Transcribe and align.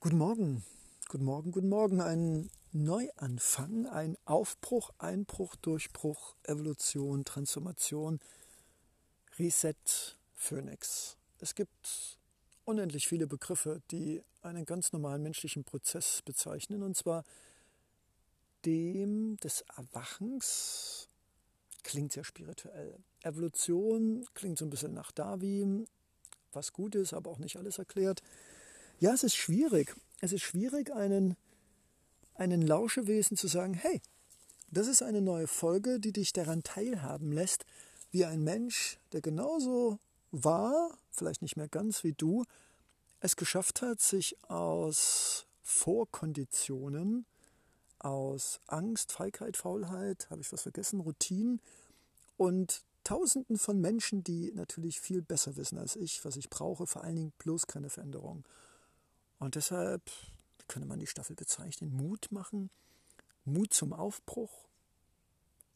Guten 0.00 0.18
Morgen, 0.18 0.62
guten 1.08 1.24
Morgen, 1.24 1.50
guten 1.50 1.68
Morgen. 1.68 2.00
Ein 2.00 2.50
Neuanfang, 2.70 3.86
ein 3.86 4.16
Aufbruch, 4.26 4.92
Einbruch, 4.98 5.56
Durchbruch, 5.56 6.36
Evolution, 6.44 7.24
Transformation, 7.24 8.20
Reset, 9.40 9.74
Phoenix. 10.36 11.16
Es 11.40 11.56
gibt 11.56 12.16
unendlich 12.64 13.08
viele 13.08 13.26
Begriffe, 13.26 13.82
die 13.90 14.22
einen 14.40 14.64
ganz 14.66 14.92
normalen 14.92 15.24
menschlichen 15.24 15.64
Prozess 15.64 16.22
bezeichnen, 16.24 16.84
und 16.84 16.96
zwar 16.96 17.24
dem 18.64 19.36
des 19.38 19.64
Erwachens. 19.76 21.08
Klingt 21.82 22.12
sehr 22.12 22.22
spirituell. 22.22 23.00
Evolution 23.24 24.24
klingt 24.34 24.58
so 24.58 24.64
ein 24.64 24.70
bisschen 24.70 24.94
nach 24.94 25.10
Darwin, 25.10 25.88
was 26.52 26.72
gut 26.72 26.94
ist, 26.94 27.14
aber 27.14 27.32
auch 27.32 27.38
nicht 27.38 27.56
alles 27.56 27.78
erklärt. 27.78 28.22
Ja, 29.00 29.14
es 29.14 29.22
ist 29.22 29.36
schwierig. 29.36 29.94
Es 30.20 30.32
ist 30.32 30.42
schwierig, 30.42 30.92
einen, 30.92 31.36
einen 32.34 32.62
Lauschewesen 32.62 33.36
zu 33.36 33.46
sagen, 33.46 33.74
hey, 33.74 34.02
das 34.72 34.88
ist 34.88 35.02
eine 35.02 35.20
neue 35.20 35.46
Folge, 35.46 36.00
die 36.00 36.12
dich 36.12 36.32
daran 36.32 36.64
teilhaben 36.64 37.30
lässt, 37.30 37.64
wie 38.10 38.24
ein 38.24 38.42
Mensch, 38.42 38.98
der 39.12 39.20
genauso 39.20 40.00
war, 40.32 40.98
vielleicht 41.12 41.42
nicht 41.42 41.56
mehr 41.56 41.68
ganz 41.68 42.02
wie 42.02 42.12
du, 42.12 42.44
es 43.20 43.36
geschafft 43.36 43.82
hat, 43.82 44.00
sich 44.00 44.36
aus 44.50 45.46
Vorkonditionen, 45.62 47.24
aus 48.00 48.60
Angst, 48.66 49.12
Feigheit, 49.12 49.56
Faulheit, 49.56 50.28
habe 50.28 50.40
ich 50.40 50.52
was 50.52 50.62
vergessen, 50.62 51.00
Routinen 51.00 51.60
und 52.36 52.82
Tausenden 53.04 53.58
von 53.58 53.80
Menschen, 53.80 54.24
die 54.24 54.52
natürlich 54.54 55.00
viel 55.00 55.22
besser 55.22 55.56
wissen 55.56 55.78
als 55.78 55.94
ich, 55.94 56.24
was 56.24 56.36
ich 56.36 56.50
brauche, 56.50 56.86
vor 56.86 57.04
allen 57.04 57.16
Dingen 57.16 57.32
bloß 57.38 57.68
keine 57.68 57.90
Veränderung. 57.90 58.44
Und 59.38 59.54
deshalb 59.54 60.02
könnte 60.66 60.88
man 60.88 60.98
die 60.98 61.06
Staffel 61.06 61.36
bezeichnen, 61.36 61.96
Mut 61.96 62.30
machen, 62.30 62.70
Mut 63.44 63.72
zum 63.72 63.92
Aufbruch, 63.92 64.68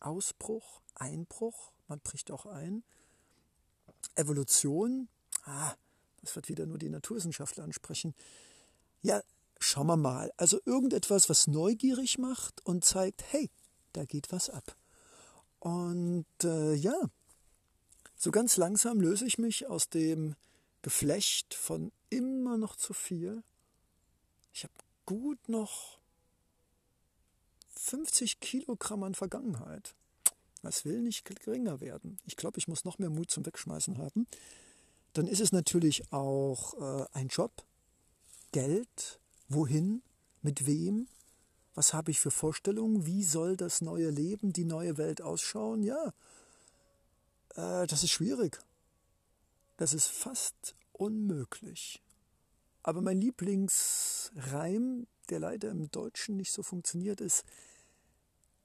Ausbruch, 0.00 0.82
Einbruch, 0.94 1.72
man 1.88 2.00
bricht 2.00 2.30
auch 2.30 2.46
ein, 2.46 2.82
Evolution, 4.14 5.08
ah, 5.44 5.74
das 6.22 6.36
wird 6.36 6.48
wieder 6.48 6.66
nur 6.66 6.78
die 6.78 6.88
Naturwissenschaftler 6.88 7.64
ansprechen. 7.64 8.14
Ja, 9.00 9.22
schauen 9.58 9.86
wir 9.86 9.96
mal. 9.96 10.32
Also 10.36 10.60
irgendetwas, 10.64 11.28
was 11.28 11.46
neugierig 11.46 12.18
macht 12.18 12.64
und 12.64 12.84
zeigt, 12.84 13.24
hey, 13.32 13.50
da 13.92 14.04
geht 14.04 14.30
was 14.30 14.50
ab. 14.50 14.76
Und 15.58 16.26
äh, 16.44 16.74
ja, 16.74 16.94
so 18.16 18.30
ganz 18.30 18.56
langsam 18.56 19.00
löse 19.00 19.26
ich 19.26 19.38
mich 19.38 19.66
aus 19.68 19.88
dem 19.88 20.36
Geflecht 20.82 21.54
von 21.54 21.92
immer 22.10 22.56
noch 22.56 22.76
zu 22.76 22.92
viel. 22.92 23.42
Ich 24.52 24.64
habe 24.64 24.74
gut 25.06 25.48
noch 25.48 25.98
50 27.76 28.40
Kilogramm 28.40 29.02
an 29.02 29.14
Vergangenheit. 29.14 29.94
Das 30.62 30.84
will 30.84 31.02
nicht 31.02 31.24
geringer 31.24 31.80
werden. 31.80 32.18
Ich 32.24 32.36
glaube, 32.36 32.58
ich 32.58 32.68
muss 32.68 32.84
noch 32.84 32.98
mehr 32.98 33.10
Mut 33.10 33.30
zum 33.30 33.44
Wegschmeißen 33.44 33.98
haben. 33.98 34.28
Dann 35.12 35.26
ist 35.26 35.40
es 35.40 35.52
natürlich 35.52 36.12
auch 36.12 36.74
äh, 36.80 37.06
ein 37.12 37.28
Job, 37.28 37.64
Geld, 38.52 39.20
wohin, 39.48 40.02
mit 40.42 40.66
wem, 40.66 41.08
was 41.74 41.94
habe 41.94 42.10
ich 42.10 42.20
für 42.20 42.30
Vorstellungen, 42.30 43.06
wie 43.06 43.24
soll 43.24 43.56
das 43.56 43.80
neue 43.80 44.10
Leben, 44.10 44.52
die 44.52 44.64
neue 44.64 44.98
Welt 44.98 45.22
ausschauen? 45.22 45.82
Ja, 45.82 46.12
äh, 47.54 47.86
das 47.86 48.04
ist 48.04 48.10
schwierig. 48.10 48.60
Das 49.78 49.94
ist 49.94 50.06
fast 50.06 50.74
unmöglich. 50.92 52.01
Aber 52.82 53.00
mein 53.00 53.20
Lieblingsreim, 53.20 55.06
der 55.28 55.40
leider 55.40 55.70
im 55.70 55.90
Deutschen 55.90 56.36
nicht 56.36 56.52
so 56.52 56.62
funktioniert, 56.62 57.20
ist 57.20 57.44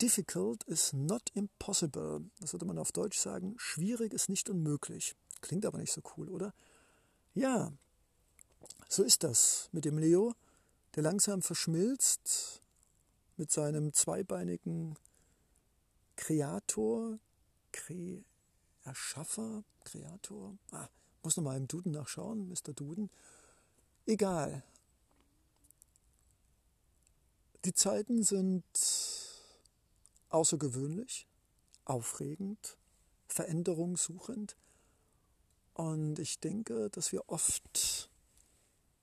Difficult 0.01 0.63
is 0.65 0.93
not 0.93 1.31
impossible. 1.33 2.21
Das 2.39 2.53
würde 2.53 2.65
man 2.65 2.77
auf 2.77 2.91
Deutsch 2.91 3.17
sagen. 3.17 3.55
Schwierig 3.57 4.13
ist 4.13 4.29
nicht 4.29 4.49
unmöglich. 4.49 5.15
Klingt 5.41 5.65
aber 5.65 5.79
nicht 5.79 5.91
so 5.91 6.01
cool, 6.15 6.29
oder? 6.29 6.53
Ja, 7.33 7.71
so 8.89 9.03
ist 9.03 9.23
das 9.23 9.69
mit 9.71 9.85
dem 9.85 9.97
Leo, 9.97 10.33
der 10.95 11.03
langsam 11.03 11.41
verschmilzt 11.41 12.61
mit 13.37 13.51
seinem 13.51 13.93
zweibeinigen 13.93 14.97
Kreator, 16.15 17.19
Kre 17.71 18.23
Erschaffer, 18.83 19.63
Kreator. 19.83 20.57
Ah, 20.71 20.87
muss 21.23 21.37
noch 21.37 21.43
mal 21.43 21.57
im 21.57 21.67
Duden 21.67 21.91
nachschauen, 21.91 22.47
Mr. 22.47 22.73
Duden. 22.73 23.09
Egal. 24.07 24.63
Die 27.65 27.73
Zeiten 27.73 28.23
sind 28.23 28.63
außergewöhnlich, 30.29 31.27
aufregend, 31.83 32.77
veränderungssuchend. 33.27 34.55
Und 35.73 36.19
ich 36.19 36.39
denke, 36.39 36.89
dass 36.89 37.11
wir 37.11 37.27
oft 37.27 38.09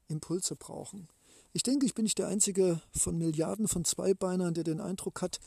Impulse 0.08 0.56
brauchen. 0.56 1.08
Ich 1.52 1.62
denke, 1.62 1.84
ich 1.84 1.94
bin 1.94 2.04
nicht 2.04 2.18
der 2.18 2.28
einzige 2.28 2.80
von 2.96 3.18
Milliarden 3.18 3.68
von 3.68 3.84
Zweibeinern, 3.84 4.54
der 4.54 4.64
den 4.64 4.80
Eindruck 4.80 5.20
hat, 5.20 5.38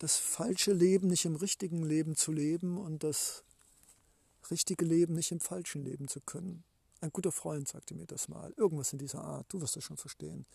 das 0.00 0.16
falsche 0.16 0.72
Leben 0.72 1.06
nicht 1.06 1.24
im 1.24 1.36
richtigen 1.36 1.84
Leben 1.84 2.16
zu 2.16 2.32
leben 2.32 2.78
und 2.78 3.04
das 3.04 3.44
richtige 4.50 4.84
Leben 4.84 5.14
nicht 5.14 5.30
im 5.30 5.40
falschen 5.40 5.84
Leben 5.84 6.08
zu 6.08 6.20
können. 6.20 6.64
Ein 7.00 7.12
guter 7.12 7.32
Freund 7.32 7.68
sagte 7.68 7.94
mir 7.94 8.06
das 8.06 8.28
mal. 8.28 8.52
Irgendwas 8.56 8.92
in 8.92 8.98
dieser 8.98 9.22
Art. 9.22 9.46
Du 9.48 9.60
wirst 9.60 9.76
das 9.76 9.84
schon 9.84 9.96
verstehen. 9.96 10.46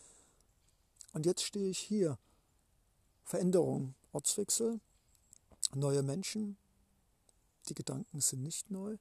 Und 1.13 1.25
jetzt 1.25 1.43
stehe 1.43 1.69
ich 1.69 1.79
hier. 1.79 2.17
Veränderung, 3.23 3.93
Ortswechsel, 4.11 4.79
neue 5.75 6.01
Menschen. 6.01 6.57
Die 7.67 7.75
Gedanken 7.75 8.21
sind 8.21 8.41
nicht 8.41 8.71
neu 8.71 8.97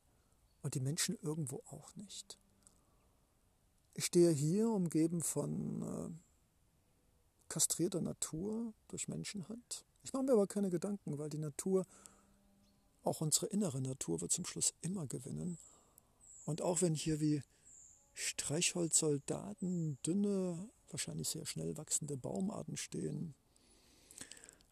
und 0.62 0.74
die 0.74 0.80
Menschen 0.80 1.16
irgendwo 1.22 1.62
auch 1.70 1.96
nicht. 1.96 2.38
Ich 3.94 4.04
stehe 4.04 4.30
hier 4.30 4.68
umgeben 4.68 5.22
von 5.22 5.82
äh, 5.82 6.10
kastrierter 7.48 8.00
Natur 8.00 8.72
durch 8.88 9.08
Menschenhand. 9.08 9.84
Ich 10.04 10.12
mache 10.12 10.24
mir 10.24 10.32
aber 10.32 10.46
keine 10.46 10.70
Gedanken, 10.70 11.18
weil 11.18 11.30
die 11.30 11.38
Natur, 11.38 11.86
auch 13.02 13.20
unsere 13.20 13.46
innere 13.46 13.80
Natur, 13.80 14.20
wird 14.20 14.32
zum 14.32 14.44
Schluss 14.44 14.74
immer 14.82 15.06
gewinnen. 15.06 15.58
Und 16.48 16.62
auch 16.62 16.80
wenn 16.80 16.94
hier 16.94 17.20
wie 17.20 17.42
Streichholzsoldaten 18.14 19.98
dünne, 20.06 20.70
wahrscheinlich 20.88 21.28
sehr 21.28 21.44
schnell 21.44 21.76
wachsende 21.76 22.16
Baumarten 22.16 22.78
stehen, 22.78 23.34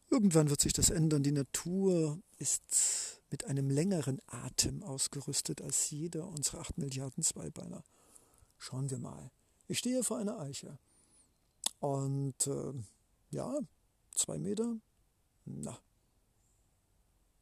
irgendwann 0.09 0.49
wird 0.49 0.59
sich 0.59 0.73
das 0.73 0.89
ändern. 0.89 1.21
Die 1.21 1.31
Natur 1.31 2.19
ist 2.39 3.21
mit 3.29 3.45
einem 3.45 3.69
längeren 3.69 4.19
Atem 4.25 4.81
ausgerüstet 4.81 5.61
als 5.61 5.91
jeder 5.91 6.27
unserer 6.27 6.61
acht 6.61 6.79
Milliarden 6.79 7.23
Zweibeiner. 7.23 7.83
Schauen 8.57 8.89
wir 8.89 8.97
mal. 8.97 9.29
Ich 9.67 9.77
stehe 9.77 10.03
vor 10.03 10.17
einer 10.17 10.39
Eiche. 10.39 10.79
Und 11.79 12.47
äh, 12.47 12.73
ja, 13.29 13.55
zwei 14.15 14.39
Meter, 14.39 14.77
na, 15.45 15.77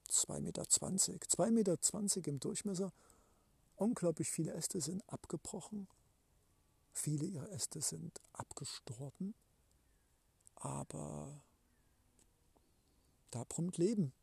zwei 0.10 0.42
Meter. 0.42 0.68
zwanzig, 0.68 1.26
zwei 1.30 1.52
Meter 1.52 1.80
zwanzig 1.80 2.28
im 2.28 2.42
Durchmesser. 2.42 2.92
Unglaublich 3.76 4.30
viele 4.30 4.54
Äste 4.54 4.80
sind 4.80 5.08
abgebrochen. 5.10 5.88
Viele 6.94 7.26
ihrer 7.26 7.52
Äste 7.52 7.82
sind 7.82 8.22
abgestorben. 8.34 9.36
Aber 10.56 11.42
da 13.32 13.44
brummt 13.44 13.78
Leben. 13.78 14.14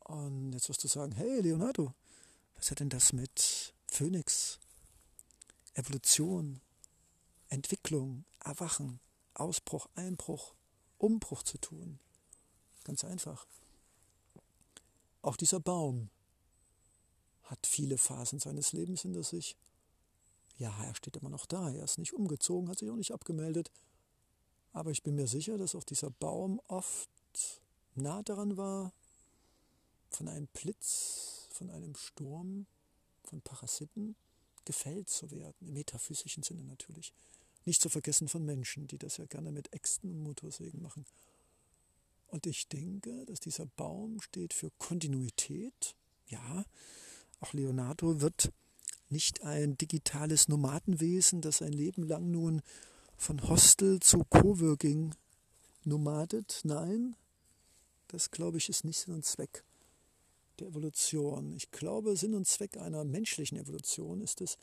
Und 0.00 0.52
jetzt 0.52 0.68
wirst 0.68 0.84
du 0.84 0.88
sagen, 0.88 1.12
hey 1.12 1.40
Leonardo, 1.40 1.94
was 2.56 2.70
hat 2.70 2.80
denn 2.80 2.90
das 2.90 3.12
mit 3.12 3.72
Phönix, 3.86 4.58
Evolution, 5.74 6.60
Entwicklung, 7.48 8.24
Erwachen, 8.44 9.00
Ausbruch, 9.34 9.88
Einbruch, 9.94 10.52
Umbruch 10.98 11.42
zu 11.42 11.58
tun? 11.58 11.98
Ganz 12.84 13.04
einfach. 13.04 13.46
Auch 15.22 15.36
dieser 15.36 15.60
Baum 15.60 16.10
hat 17.50 17.66
viele 17.66 17.98
Phasen 17.98 18.38
seines 18.38 18.72
Lebens 18.72 19.02
hinter 19.02 19.24
sich. 19.24 19.56
Ja, 20.56 20.72
er 20.84 20.94
steht 20.94 21.16
immer 21.16 21.30
noch 21.30 21.46
da, 21.46 21.70
er 21.70 21.84
ist 21.84 21.98
nicht 21.98 22.12
umgezogen, 22.12 22.68
hat 22.68 22.78
sich 22.78 22.90
auch 22.90 22.96
nicht 22.96 23.12
abgemeldet. 23.12 23.70
Aber 24.72 24.92
ich 24.92 25.02
bin 25.02 25.16
mir 25.16 25.26
sicher, 25.26 25.58
dass 25.58 25.74
auch 25.74 25.82
dieser 25.82 26.10
Baum 26.10 26.60
oft 26.68 27.10
nah 27.96 28.22
daran 28.22 28.56
war, 28.56 28.92
von 30.10 30.28
einem 30.28 30.46
Blitz, 30.48 31.48
von 31.50 31.70
einem 31.70 31.96
Sturm, 31.96 32.66
von 33.24 33.40
Parasiten 33.42 34.14
gefällt 34.64 35.08
zu 35.08 35.30
werden, 35.30 35.56
im 35.60 35.72
metaphysischen 35.72 36.42
Sinne 36.42 36.62
natürlich. 36.62 37.12
Nicht 37.64 37.82
zu 37.82 37.88
vergessen 37.88 38.28
von 38.28 38.44
Menschen, 38.44 38.86
die 38.86 38.98
das 38.98 39.16
ja 39.16 39.26
gerne 39.26 39.50
mit 39.50 39.72
Äxten 39.72 40.10
und 40.10 40.22
Motorsägen 40.22 40.80
machen. 40.80 41.04
Und 42.28 42.46
ich 42.46 42.68
denke, 42.68 43.24
dass 43.26 43.40
dieser 43.40 43.66
Baum 43.66 44.20
steht 44.20 44.54
für 44.54 44.70
Kontinuität. 44.78 45.96
Ja, 46.28 46.64
auch 47.40 47.52
Leonardo 47.52 48.20
wird 48.20 48.52
nicht 49.08 49.42
ein 49.42 49.76
digitales 49.76 50.48
Nomadenwesen, 50.48 51.40
das 51.40 51.62
ein 51.62 51.72
Leben 51.72 52.04
lang 52.04 52.30
nun 52.30 52.62
von 53.16 53.48
Hostel 53.48 54.00
zu 54.00 54.24
Coworking 54.24 55.14
nomadet. 55.84 56.60
Nein, 56.64 57.16
das 58.08 58.30
glaube 58.30 58.58
ich 58.58 58.68
ist 58.68 58.84
nicht 58.84 58.98
Sinn 58.98 59.14
und 59.14 59.24
Zweck 59.24 59.64
der 60.58 60.68
Evolution. 60.68 61.54
Ich 61.56 61.70
glaube, 61.70 62.16
Sinn 62.16 62.34
und 62.34 62.46
Zweck 62.46 62.76
einer 62.76 63.04
menschlichen 63.04 63.58
Evolution 63.58 64.20
ist 64.20 64.40
es, 64.40 64.56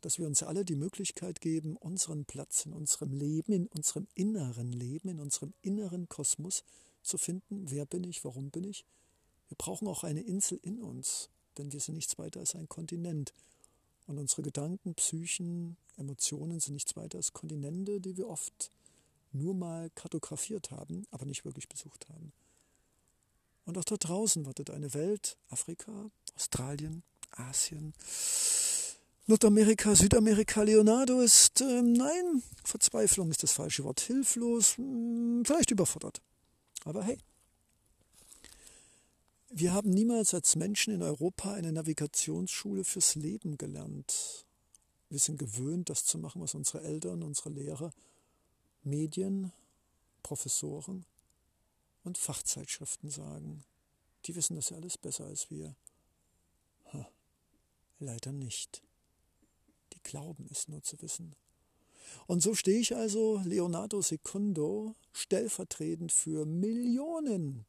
dass 0.00 0.18
wir 0.18 0.26
uns 0.26 0.42
alle 0.42 0.64
die 0.64 0.74
Möglichkeit 0.74 1.40
geben, 1.40 1.76
unseren 1.76 2.24
Platz 2.24 2.66
in 2.66 2.72
unserem 2.72 3.12
Leben, 3.12 3.52
in 3.52 3.66
unserem 3.68 4.08
inneren 4.14 4.72
Leben, 4.72 5.08
in 5.08 5.20
unserem 5.20 5.54
inneren 5.62 6.08
Kosmos 6.08 6.64
zu 7.02 7.18
finden. 7.18 7.70
Wer 7.70 7.86
bin 7.86 8.04
ich? 8.04 8.24
Warum 8.24 8.50
bin 8.50 8.64
ich? 8.64 8.84
Wir 9.48 9.56
brauchen 9.56 9.86
auch 9.86 10.02
eine 10.02 10.22
Insel 10.22 10.58
in 10.62 10.80
uns, 10.80 11.28
denn 11.58 11.72
wir 11.72 11.80
sind 11.80 11.94
nichts 11.94 12.18
weiter 12.18 12.40
als 12.40 12.54
ein 12.54 12.68
Kontinent. 12.68 13.32
Und 14.06 14.18
unsere 14.18 14.42
Gedanken, 14.42 14.94
Psychen, 14.94 15.76
Emotionen 15.96 16.60
sind 16.60 16.74
nichts 16.74 16.96
weiter 16.96 17.18
als 17.18 17.32
Kontinente, 17.32 18.00
die 18.00 18.16
wir 18.16 18.28
oft 18.28 18.70
nur 19.32 19.54
mal 19.54 19.90
kartografiert 19.94 20.70
haben, 20.70 21.06
aber 21.10 21.24
nicht 21.24 21.44
wirklich 21.44 21.68
besucht 21.68 22.08
haben. 22.08 22.32
Und 23.64 23.78
auch 23.78 23.84
da 23.84 23.96
draußen 23.96 24.44
wartet 24.44 24.70
eine 24.70 24.92
Welt, 24.92 25.36
Afrika, 25.48 26.10
Australien, 26.34 27.02
Asien, 27.30 27.94
Nordamerika, 29.26 29.94
Südamerika. 29.94 30.62
Leonardo 30.62 31.20
ist, 31.20 31.60
äh, 31.60 31.82
nein, 31.82 32.42
Verzweiflung 32.64 33.30
ist 33.30 33.42
das 33.42 33.52
falsche 33.52 33.84
Wort, 33.84 34.00
hilflos, 34.00 34.76
mh, 34.78 34.84
hm, 34.84 35.44
vielleicht 35.44 35.70
überfordert. 35.70 36.20
Aber 36.84 37.04
hey, 37.04 37.18
wir 39.54 39.74
haben 39.74 39.90
niemals 39.90 40.32
als 40.32 40.56
Menschen 40.56 40.94
in 40.94 41.02
Europa 41.02 41.52
eine 41.52 41.72
Navigationsschule 41.72 42.84
fürs 42.84 43.14
Leben 43.16 43.58
gelernt. 43.58 44.46
Wir 45.10 45.18
sind 45.18 45.38
gewöhnt, 45.38 45.90
das 45.90 46.06
zu 46.06 46.16
machen, 46.16 46.40
was 46.40 46.54
unsere 46.54 46.82
Eltern, 46.82 47.22
unsere 47.22 47.50
Lehrer, 47.50 47.92
Medien, 48.82 49.52
Professoren 50.22 51.04
und 52.02 52.16
Fachzeitschriften 52.16 53.10
sagen. 53.10 53.62
Die 54.24 54.34
wissen 54.34 54.56
das 54.56 54.70
ja 54.70 54.78
alles 54.78 54.96
besser 54.96 55.26
als 55.26 55.50
wir. 55.50 55.76
Ha, 56.94 57.06
leider 57.98 58.32
nicht. 58.32 58.82
Die 59.92 60.02
glauben 60.02 60.48
es 60.50 60.68
nur 60.68 60.82
zu 60.82 61.00
wissen. 61.02 61.36
Und 62.26 62.42
so 62.42 62.54
stehe 62.54 62.80
ich 62.80 62.96
also, 62.96 63.42
Leonardo 63.44 64.00
Secundo, 64.00 64.94
stellvertretend 65.12 66.10
für 66.10 66.46
Millionen 66.46 67.66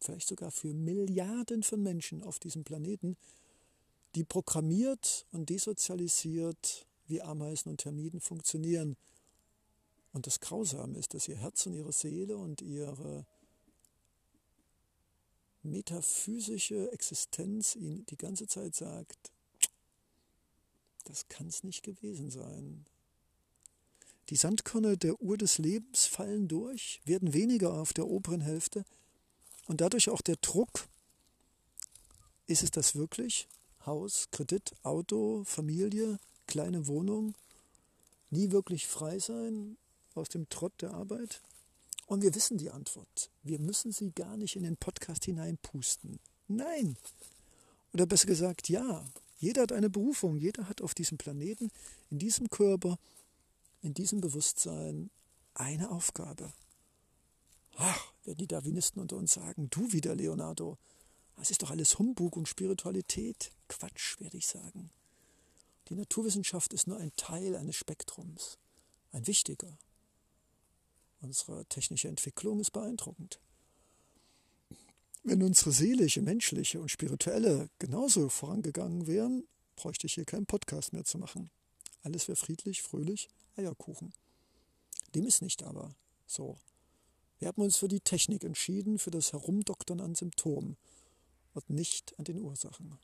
vielleicht 0.00 0.28
sogar 0.28 0.50
für 0.50 0.72
Milliarden 0.72 1.62
von 1.62 1.82
Menschen 1.82 2.22
auf 2.22 2.38
diesem 2.38 2.64
Planeten, 2.64 3.16
die 4.14 4.24
programmiert 4.24 5.26
und 5.32 5.50
desozialisiert 5.50 6.86
wie 7.06 7.22
Ameisen 7.22 7.70
und 7.70 7.78
Termiten 7.78 8.20
funktionieren. 8.20 8.96
Und 10.12 10.26
das 10.26 10.40
Grausame 10.40 10.98
ist, 10.98 11.14
dass 11.14 11.28
ihr 11.28 11.36
Herz 11.36 11.66
und 11.66 11.74
ihre 11.74 11.92
Seele 11.92 12.36
und 12.36 12.62
ihre 12.62 13.26
metaphysische 15.62 16.90
Existenz 16.92 17.76
ihnen 17.76 18.06
die 18.06 18.16
ganze 18.16 18.46
Zeit 18.46 18.74
sagt, 18.74 19.32
das 21.04 21.28
kann 21.28 21.48
es 21.48 21.64
nicht 21.64 21.82
gewesen 21.82 22.30
sein. 22.30 22.84
Die 24.28 24.36
Sandkörner 24.36 24.96
der 24.96 25.20
Uhr 25.22 25.38
des 25.38 25.58
Lebens 25.58 26.06
fallen 26.06 26.48
durch, 26.48 27.00
werden 27.04 27.32
weniger 27.32 27.72
auf 27.72 27.94
der 27.94 28.06
oberen 28.06 28.42
Hälfte, 28.42 28.84
und 29.68 29.80
dadurch 29.80 30.10
auch 30.10 30.22
der 30.22 30.36
Druck, 30.36 30.88
ist 32.46 32.62
es 32.62 32.70
das 32.70 32.96
wirklich? 32.96 33.46
Haus, 33.86 34.28
Kredit, 34.32 34.74
Auto, 34.82 35.44
Familie, 35.44 36.18
kleine 36.46 36.88
Wohnung, 36.88 37.34
nie 38.30 38.50
wirklich 38.50 38.88
frei 38.88 39.18
sein 39.18 39.76
aus 40.14 40.30
dem 40.30 40.48
Trott 40.48 40.72
der 40.80 40.92
Arbeit? 40.94 41.42
Und 42.06 42.22
wir 42.22 42.34
wissen 42.34 42.56
die 42.56 42.70
Antwort. 42.70 43.30
Wir 43.42 43.58
müssen 43.58 43.92
sie 43.92 44.10
gar 44.12 44.38
nicht 44.38 44.56
in 44.56 44.62
den 44.62 44.78
Podcast 44.78 45.26
hineinpusten. 45.26 46.18
Nein. 46.48 46.96
Oder 47.92 48.06
besser 48.06 48.26
gesagt, 48.26 48.70
ja. 48.70 49.04
Jeder 49.36 49.62
hat 49.62 49.72
eine 49.72 49.90
Berufung. 49.90 50.38
Jeder 50.38 50.68
hat 50.68 50.80
auf 50.80 50.94
diesem 50.94 51.18
Planeten, 51.18 51.70
in 52.10 52.18
diesem 52.18 52.48
Körper, 52.48 52.98
in 53.82 53.92
diesem 53.92 54.22
Bewusstsein 54.22 55.10
eine 55.52 55.90
Aufgabe. 55.90 56.52
Ach, 57.80 58.12
werden 58.24 58.38
die 58.38 58.48
Darwinisten 58.48 59.00
unter 59.00 59.16
uns 59.16 59.34
sagen, 59.34 59.70
du 59.70 59.92
wieder, 59.92 60.16
Leonardo, 60.16 60.78
das 61.36 61.52
ist 61.52 61.62
doch 61.62 61.70
alles 61.70 61.96
Humbug 61.98 62.36
und 62.36 62.48
Spiritualität. 62.48 63.52
Quatsch, 63.68 64.18
werde 64.18 64.36
ich 64.36 64.48
sagen. 64.48 64.90
Die 65.88 65.94
Naturwissenschaft 65.94 66.72
ist 66.72 66.88
nur 66.88 66.98
ein 66.98 67.12
Teil 67.16 67.54
eines 67.54 67.76
Spektrums, 67.76 68.58
ein 69.12 69.28
wichtiger. 69.28 69.78
Unsere 71.20 71.64
technische 71.66 72.08
Entwicklung 72.08 72.58
ist 72.58 72.72
beeindruckend. 72.72 73.38
Wenn 75.22 75.42
unsere 75.44 75.70
seelische, 75.70 76.20
menschliche 76.20 76.80
und 76.80 76.90
spirituelle 76.90 77.70
genauso 77.78 78.28
vorangegangen 78.28 79.06
wären, 79.06 79.46
bräuchte 79.76 80.08
ich 80.08 80.14
hier 80.14 80.24
keinen 80.24 80.46
Podcast 80.46 80.92
mehr 80.92 81.04
zu 81.04 81.18
machen. 81.18 81.50
Alles 82.02 82.26
wäre 82.26 82.36
friedlich, 82.36 82.82
fröhlich, 82.82 83.28
Eierkuchen. 83.56 84.12
Dem 85.14 85.26
ist 85.26 85.42
nicht 85.42 85.62
aber 85.62 85.94
so. 86.26 86.58
Wir 87.38 87.48
haben 87.48 87.62
uns 87.62 87.76
für 87.76 87.88
die 87.88 88.00
Technik 88.00 88.44
entschieden, 88.44 88.98
für 88.98 89.10
das 89.10 89.32
Herumdoktern 89.32 90.00
an 90.00 90.14
Symptomen 90.14 90.76
und 91.54 91.70
nicht 91.70 92.18
an 92.18 92.24
den 92.24 92.40
Ursachen. 92.40 92.98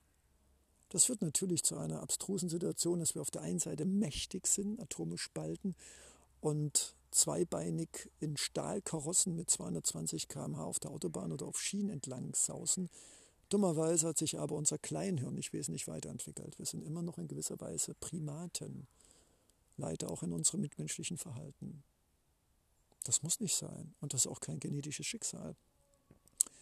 Das 0.89 1.05
führt 1.05 1.23
natürlich 1.23 1.63
zu 1.65 1.77
einer 1.77 2.01
abstrusen 2.03 2.49
Situation, 2.49 3.01
dass 3.01 3.15
wir 3.15 3.23
auf 3.23 3.31
der 3.31 3.43
einen 3.43 3.59
Seite 3.59 3.85
mächtig 3.85 4.47
sind, 4.47 4.81
Atome 4.81 5.19
spalten 5.19 5.75
und 6.41 6.95
zweibeinig 7.11 8.11
in 8.21 8.37
Stahlkarossen 8.37 9.37
mit 9.37 9.51
220 9.51 10.29
km/h 10.29 10.65
auf 10.65 10.81
der 10.81 10.91
Autobahn 10.91 11.33
oder 11.33 11.47
auf 11.47 11.61
Schienen 11.61 11.91
entlang 11.91 12.35
sausen. 12.35 12.91
Dummerweise 13.49 14.09
hat 14.09 14.19
sich 14.19 14.39
aber 14.39 14.57
unser 14.57 14.79
Kleinhirn 14.79 15.35
nicht 15.35 15.53
wesentlich 15.53 15.87
weiterentwickelt. 15.87 16.59
Wir 16.59 16.67
sind 16.67 16.83
immer 16.83 17.03
noch 17.03 17.19
in 17.19 17.29
gewisser 17.29 17.61
Weise 17.61 17.95
Primaten, 17.95 18.89
leider 19.77 20.11
auch 20.11 20.23
in 20.23 20.33
unserem 20.33 20.61
mitmenschlichen 20.61 21.19
Verhalten. 21.19 21.85
Das 23.05 23.23
muss 23.23 23.41
nicht 23.41 23.55
sein. 23.55 23.95
Und 24.01 24.13
das 24.13 24.23
ist 24.23 24.27
auch 24.27 24.41
kein 24.41 24.59
genetisches 24.59 25.07
Schicksal. 25.07 25.57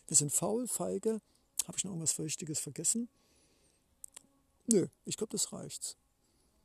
Wir 0.09 0.17
sind 0.17 0.33
faul, 0.33 0.69
feige. 0.69 1.21
Habe 1.67 1.79
ich 1.79 1.85
noch 1.85 1.93
irgendwas 1.93 2.19
Wichtiges 2.19 2.59
vergessen? 2.59 3.09
Nö, 4.67 4.89
ich 5.05 5.17
glaube, 5.17 5.33
das 5.33 5.53
reicht. 5.53 5.97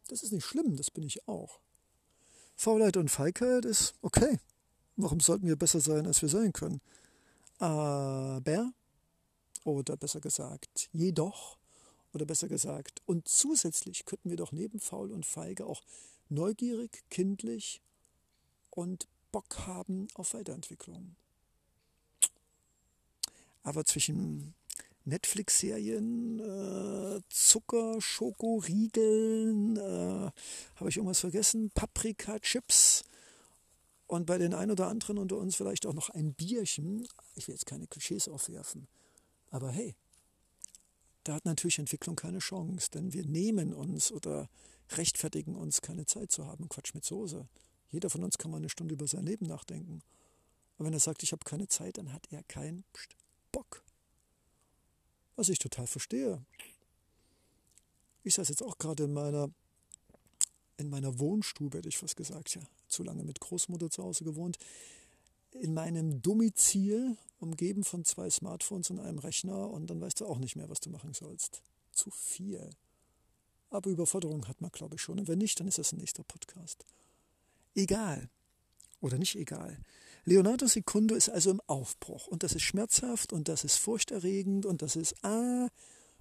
Das 0.07 0.23
ist 0.23 0.31
nicht 0.31 0.45
schlimm, 0.45 0.75
das 0.75 0.91
bin 0.91 1.03
ich 1.03 1.27
auch. 1.27 1.59
Faulheit 2.55 2.97
und 2.97 3.09
Feigheit 3.09 3.65
ist 3.65 3.93
okay. 4.01 4.39
Warum 4.95 5.19
sollten 5.19 5.47
wir 5.47 5.55
besser 5.55 5.79
sein, 5.79 6.07
als 6.07 6.21
wir 6.21 6.29
sein 6.29 6.53
können? 6.53 6.81
Aber, 7.59 8.73
oder 9.63 9.95
besser 9.95 10.21
gesagt, 10.21 10.89
jedoch, 10.91 11.57
oder 12.13 12.25
besser 12.25 12.47
gesagt, 12.47 13.01
und 13.05 13.27
zusätzlich 13.27 14.05
könnten 14.05 14.29
wir 14.29 14.37
doch 14.37 14.51
neben 14.51 14.79
faul 14.79 15.11
und 15.11 15.25
feige 15.25 15.67
auch 15.67 15.83
neugierig, 16.29 17.03
kindlich 17.09 17.81
und 18.71 19.07
Bock 19.31 19.67
haben 19.67 20.07
auf 20.13 20.33
Weiterentwicklung. 20.33 21.15
Aber 23.63 23.85
zwischen 23.85 24.53
Netflix-Serien, 25.05 26.39
äh, 26.39 27.21
Zucker, 27.29 28.01
Schokoriegeln, 28.01 29.77
äh, 29.77 30.31
habe 30.75 30.89
ich 30.89 30.97
irgendwas 30.97 31.21
vergessen, 31.21 31.71
Paprika-Chips 31.71 33.03
und 34.07 34.25
bei 34.25 34.37
den 34.37 34.53
ein 34.53 34.71
oder 34.71 34.87
anderen 34.87 35.17
unter 35.17 35.37
uns 35.37 35.55
vielleicht 35.55 35.85
auch 35.85 35.93
noch 35.93 36.09
ein 36.09 36.33
Bierchen. 36.33 37.07
Ich 37.35 37.47
will 37.47 37.55
jetzt 37.55 37.65
keine 37.65 37.87
Klischees 37.87 38.27
aufwerfen, 38.27 38.87
aber 39.49 39.71
hey, 39.71 39.95
da 41.23 41.33
hat 41.35 41.45
natürlich 41.45 41.79
Entwicklung 41.79 42.15
keine 42.15 42.39
Chance, 42.39 42.89
denn 42.93 43.11
wir 43.11 43.25
nehmen 43.25 43.73
uns 43.73 44.13
oder 44.13 44.49
rechtfertigen 44.91 45.55
uns, 45.55 45.81
keine 45.81 46.05
Zeit 46.05 46.31
zu 46.31 46.45
haben. 46.45 46.69
Quatsch 46.69 46.93
mit 46.93 47.03
Soße. 47.03 47.47
Jeder 47.89 48.09
von 48.09 48.23
uns 48.23 48.37
kann 48.37 48.51
mal 48.51 48.57
eine 48.57 48.69
Stunde 48.69 48.93
über 48.93 49.07
sein 49.07 49.25
Leben 49.25 49.45
nachdenken. 49.45 50.01
Und 50.77 50.85
wenn 50.85 50.93
er 50.93 50.99
sagt, 50.99 51.23
ich 51.23 51.31
habe 51.31 51.43
keine 51.45 51.67
Zeit, 51.67 51.97
dann 51.97 52.13
hat 52.13 52.27
er 52.31 52.43
keinen 52.43 52.83
Bock. 53.51 53.83
Was 55.35 55.49
ich 55.49 55.59
total 55.59 55.87
verstehe. 55.87 56.43
Ich 58.23 58.35
saß 58.35 58.49
jetzt 58.49 58.63
auch 58.63 58.77
gerade 58.77 59.05
in 59.05 59.13
meiner, 59.13 59.49
in 60.77 60.89
meiner 60.89 61.17
Wohnstube, 61.19 61.77
hätte 61.77 61.89
ich 61.89 61.97
fast 61.97 62.15
gesagt, 62.15 62.55
ja, 62.55 62.61
zu 62.87 63.03
lange 63.03 63.23
mit 63.23 63.39
Großmutter 63.39 63.89
zu 63.89 64.03
Hause 64.03 64.23
gewohnt, 64.23 64.57
in 65.51 65.73
meinem 65.73 66.21
Domizil, 66.21 67.17
umgeben 67.39 67.83
von 67.83 68.03
zwei 68.03 68.29
Smartphones 68.29 68.89
und 68.89 68.99
einem 68.99 69.19
Rechner 69.19 69.69
und 69.69 69.87
dann 69.87 70.01
weißt 70.01 70.21
du 70.21 70.25
auch 70.25 70.39
nicht 70.39 70.55
mehr, 70.55 70.69
was 70.69 70.79
du 70.79 70.89
machen 70.89 71.13
sollst. 71.13 71.61
Zu 71.91 72.11
viel. 72.11 72.69
Aber 73.69 73.89
Überforderung 73.89 74.47
hat 74.47 74.61
man, 74.61 74.71
glaube 74.71 74.95
ich, 74.95 75.01
schon. 75.01 75.19
Und 75.19 75.27
wenn 75.27 75.39
nicht, 75.39 75.59
dann 75.59 75.67
ist 75.67 75.77
das 75.77 75.93
ein 75.93 75.99
nächster 75.99 76.23
Podcast 76.23 76.85
egal 77.77 78.29
oder 78.99 79.17
nicht 79.17 79.35
egal. 79.35 79.77
Leonardo 80.25 80.67
Secundo 80.67 81.15
ist 81.15 81.29
also 81.29 81.51
im 81.51 81.61
Aufbruch 81.67 82.27
und 82.27 82.43
das 82.43 82.53
ist 82.53 82.63
schmerzhaft 82.63 83.31
und 83.31 83.47
das 83.47 83.63
ist 83.63 83.77
furchterregend 83.77 84.65
und 84.65 84.81
das 84.81 84.95
ist, 84.95 85.23
ah, 85.23 85.69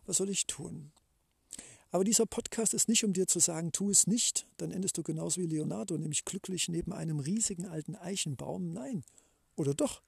was 0.04 0.18
soll 0.18 0.30
ich 0.30 0.46
tun? 0.46 0.92
Aber 1.90 2.04
dieser 2.04 2.26
Podcast 2.26 2.74
ist 2.74 2.88
nicht, 2.88 3.04
um 3.04 3.12
dir 3.12 3.26
zu 3.26 3.38
sagen, 3.38 3.72
tu 3.72 3.90
es 3.90 4.06
nicht, 4.06 4.46
dann 4.58 4.70
endest 4.70 4.98
du 4.98 5.02
genauso 5.02 5.40
wie 5.40 5.46
Leonardo, 5.46 5.96
nämlich 5.96 6.24
glücklich 6.24 6.68
neben 6.68 6.92
einem 6.92 7.20
riesigen 7.20 7.66
alten 7.66 7.96
Eichenbaum. 7.96 8.68
Nein. 8.72 9.02
Oder 9.56 9.74
doch. 9.74 10.02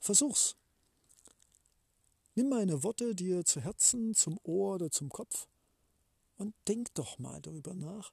Versuch's. 0.00 0.56
Nimm 2.34 2.48
meine 2.48 2.82
Worte 2.82 3.14
dir 3.14 3.44
zu 3.44 3.60
Herzen, 3.60 4.14
zum 4.14 4.38
Ohr 4.42 4.74
oder 4.74 4.90
zum 4.90 5.08
Kopf 5.08 5.46
und 6.36 6.54
denk 6.66 6.92
doch 6.94 7.18
mal 7.18 7.40
darüber 7.40 7.74
nach, 7.74 8.12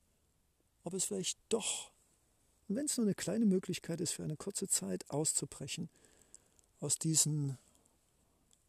ob 0.84 0.93
es 0.93 1.05
vielleicht 1.05 1.39
doch, 1.50 1.91
wenn 2.75 2.86
es 2.86 2.98
nur 2.98 3.06
eine 3.06 3.16
kleine 3.16 3.46
Möglichkeit 3.46 4.01
ist, 4.01 4.12
für 4.12 4.24
eine 4.24 4.38
kurze 4.38 4.68
Zeit 4.68 5.10
auszubrechen 5.10 5.90
aus 6.80 6.96
diesem 6.96 7.58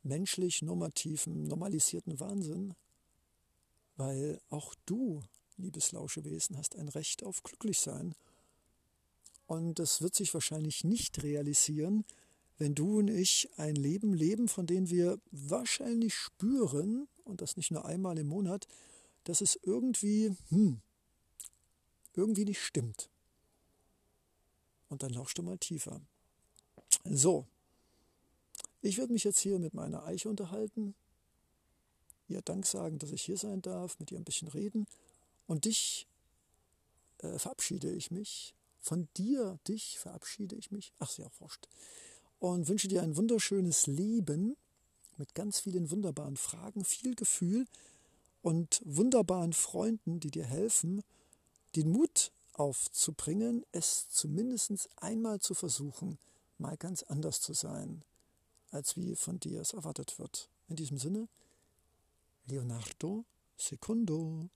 menschlich 0.03 0.63
normativen, 0.63 1.45
normalisierten 1.45 2.19
Wahnsinn, 2.21 2.75
weil 3.97 4.41
auch 4.51 4.75
du, 4.87 5.23
liebes 5.57 5.93
Lauschewesen, 5.93 6.57
hast 6.57 6.77
ein 6.77 6.89
Recht 6.89 7.23
auf 7.23 7.43
Glücklichsein. 7.43 8.15
Und 9.47 9.79
das 9.79 10.03
wird 10.03 10.15
sich 10.15 10.33
wahrscheinlich 10.35 10.85
nicht 10.85 11.23
realisieren, 11.23 12.05
wenn 12.59 12.75
du 12.75 12.99
und 12.99 13.09
ich 13.09 13.49
ein 13.57 13.75
Leben 13.75 14.13
leben, 14.15 14.49
von 14.49 14.67
dem 14.67 14.91
wir 14.91 15.19
wahrscheinlich 15.31 16.15
spüren, 16.15 17.09
und 17.25 17.41
das 17.41 17.57
nicht 17.57 17.71
nur 17.71 17.85
einmal 17.85 18.19
im 18.19 18.29
Monat, 18.29 18.67
dass 19.25 19.41
es 19.41 19.59
irgendwie, 19.63 20.35
hm, 20.49 20.81
irgendwie 22.15 22.45
nicht 22.45 22.61
stimmt. 22.61 23.12
Und 24.93 25.03
dann 25.03 25.15
lauschst 25.15 25.39
du 25.39 25.43
mal 25.43 25.57
tiefer. 25.57 26.01
So, 27.05 27.47
ich 28.83 28.99
werde 28.99 29.13
mich 29.13 29.25
jetzt 29.25 29.39
hier 29.39 29.59
mit 29.59 29.73
meiner 29.73 30.05
Eiche 30.05 30.29
unterhalten, 30.29 30.95
ihr 32.29 32.43
Dank 32.43 32.67
sagen, 32.67 32.99
dass 32.99 33.11
ich 33.11 33.23
hier 33.23 33.39
sein 33.39 33.63
darf, 33.63 33.99
mit 33.99 34.13
ihr 34.13 34.19
ein 34.19 34.25
bisschen 34.25 34.49
reden 34.49 34.87
und 35.47 35.65
dich 35.65 36.07
äh, 37.19 37.39
verabschiede 37.39 37.91
ich 37.91 38.11
mich. 38.11 38.55
Von 38.81 39.09
dir, 39.17 39.59
dich 39.67 39.99
verabschiede 39.99 40.57
ich 40.57 40.71
mich. 40.71 40.93
Ach, 40.99 41.09
sehr 41.09 41.31
wurscht 41.39 41.69
und 42.39 42.69
wünsche 42.69 42.89
dir 42.89 43.03
ein 43.03 43.17
wunderschönes 43.17 43.87
Leben 43.87 44.57
mit 45.17 45.35
ganz 45.35 45.61
vielen 45.61 45.91
wunderbaren 45.91 46.37
Fragen, 46.37 46.85
viel 46.85 47.15
Gefühl 47.15 47.67
und 48.43 48.83
wunderbaren 48.85 49.55
Freunden, 49.55 50.21
die 50.21 50.31
dir 50.31 50.45
helfen, 50.45 51.03
den 51.77 51.91
Mut 51.91 52.31
aufzubringen, 52.55 53.65
es 53.73 54.09
zumindest 54.11 54.89
einmal 54.97 55.41
zu 55.41 55.55
versuchen, 55.55 56.19
mal 56.59 56.77
ganz 56.77 57.03
anders 57.03 57.41
zu 57.41 57.55
sein, 57.55 58.05
als 58.71 58.97
wie 58.97 59.17
von 59.17 59.41
dir 59.41 59.61
es 59.61 59.73
erwartet 59.73 60.19
wird. 60.19 60.49
In 60.69 60.77
diesem 60.77 60.99
Sinne, 60.99 61.29
Leonardo 62.47 63.25
Secundo. 63.57 64.49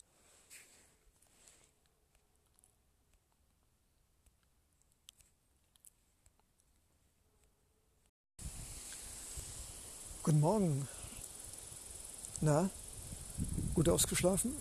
Guten 10.22 10.40
Morgen. 10.40 10.88
Na, 12.40 12.68
gut 13.74 13.88
ausgeschlafen? 13.88 14.56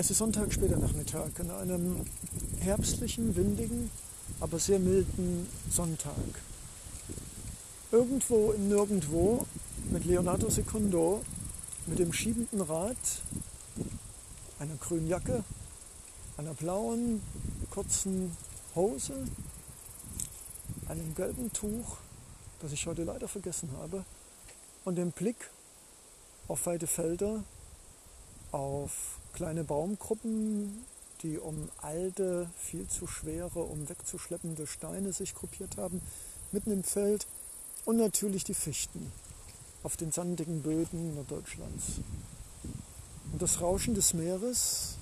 Es 0.00 0.12
ist 0.12 0.18
Sonntag 0.18 0.52
später 0.52 0.76
Nachmittag 0.76 1.40
an 1.40 1.50
einem 1.50 2.04
herbstlichen, 2.60 3.34
windigen, 3.34 3.90
aber 4.38 4.60
sehr 4.60 4.78
milden 4.78 5.48
Sonntag. 5.72 6.14
Irgendwo 7.90 8.52
im 8.52 8.68
Nirgendwo 8.68 9.44
mit 9.90 10.04
Leonardo 10.04 10.50
Secundo, 10.50 11.24
mit 11.88 11.98
dem 11.98 12.12
schiebenden 12.12 12.60
Rad, 12.60 12.96
einer 14.60 14.76
grünen 14.76 15.08
Jacke, 15.08 15.42
einer 16.36 16.54
blauen, 16.54 17.20
kurzen 17.68 18.36
Hose, 18.76 19.14
einem 20.88 21.12
gelben 21.16 21.52
Tuch 21.52 21.96
das 22.60 22.70
ich 22.70 22.86
heute 22.86 23.02
leider 23.02 23.26
vergessen 23.26 23.70
habe, 23.80 24.04
und 24.84 24.94
den 24.94 25.10
Blick 25.10 25.50
auf 26.46 26.66
weite 26.66 26.86
Felder, 26.86 27.42
auf 28.52 29.17
kleine 29.32 29.64
Baumgruppen, 29.64 30.84
die 31.22 31.38
um 31.38 31.68
alte, 31.82 32.48
viel 32.56 32.86
zu 32.88 33.06
schwere, 33.06 33.60
um 33.60 33.88
wegzuschleppende 33.88 34.66
Steine 34.66 35.12
sich 35.12 35.34
gruppiert 35.34 35.76
haben, 35.76 36.00
mitten 36.52 36.70
im 36.70 36.84
Feld 36.84 37.26
und 37.84 37.96
natürlich 37.96 38.44
die 38.44 38.54
Fichten 38.54 39.12
auf 39.82 39.96
den 39.96 40.12
sandigen 40.12 40.62
Böden 40.62 41.14
Norddeutschlands. 41.14 42.00
Und 43.32 43.42
das 43.42 43.60
Rauschen 43.60 43.94
des 43.94 44.14
Meeres 44.14 44.96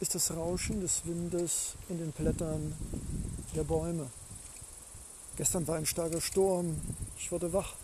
ist 0.00 0.14
das 0.14 0.30
Rauschen 0.30 0.80
des 0.80 1.04
Windes 1.06 1.74
in 1.88 1.98
den 1.98 2.12
Blättern 2.12 2.74
der 3.54 3.64
Bäume. 3.64 4.06
Gestern 5.36 5.66
war 5.66 5.76
ein 5.76 5.86
starker 5.86 6.20
Sturm, 6.20 6.80
ich 7.16 7.30
wurde 7.32 7.52
wach 7.52 7.74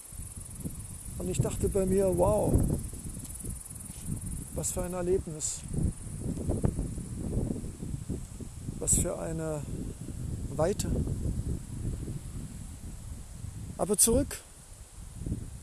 und 1.18 1.28
ich 1.28 1.40
dachte 1.40 1.68
bei 1.68 1.86
mir, 1.86 2.16
wow, 2.16 2.52
was 4.54 4.70
für 4.70 4.82
ein 4.82 4.94
Erlebnis, 4.94 5.60
was 8.78 8.96
für 8.96 9.18
eine 9.18 9.62
Weite. 10.50 10.90
Aber 13.76 13.96
zurück 13.98 14.40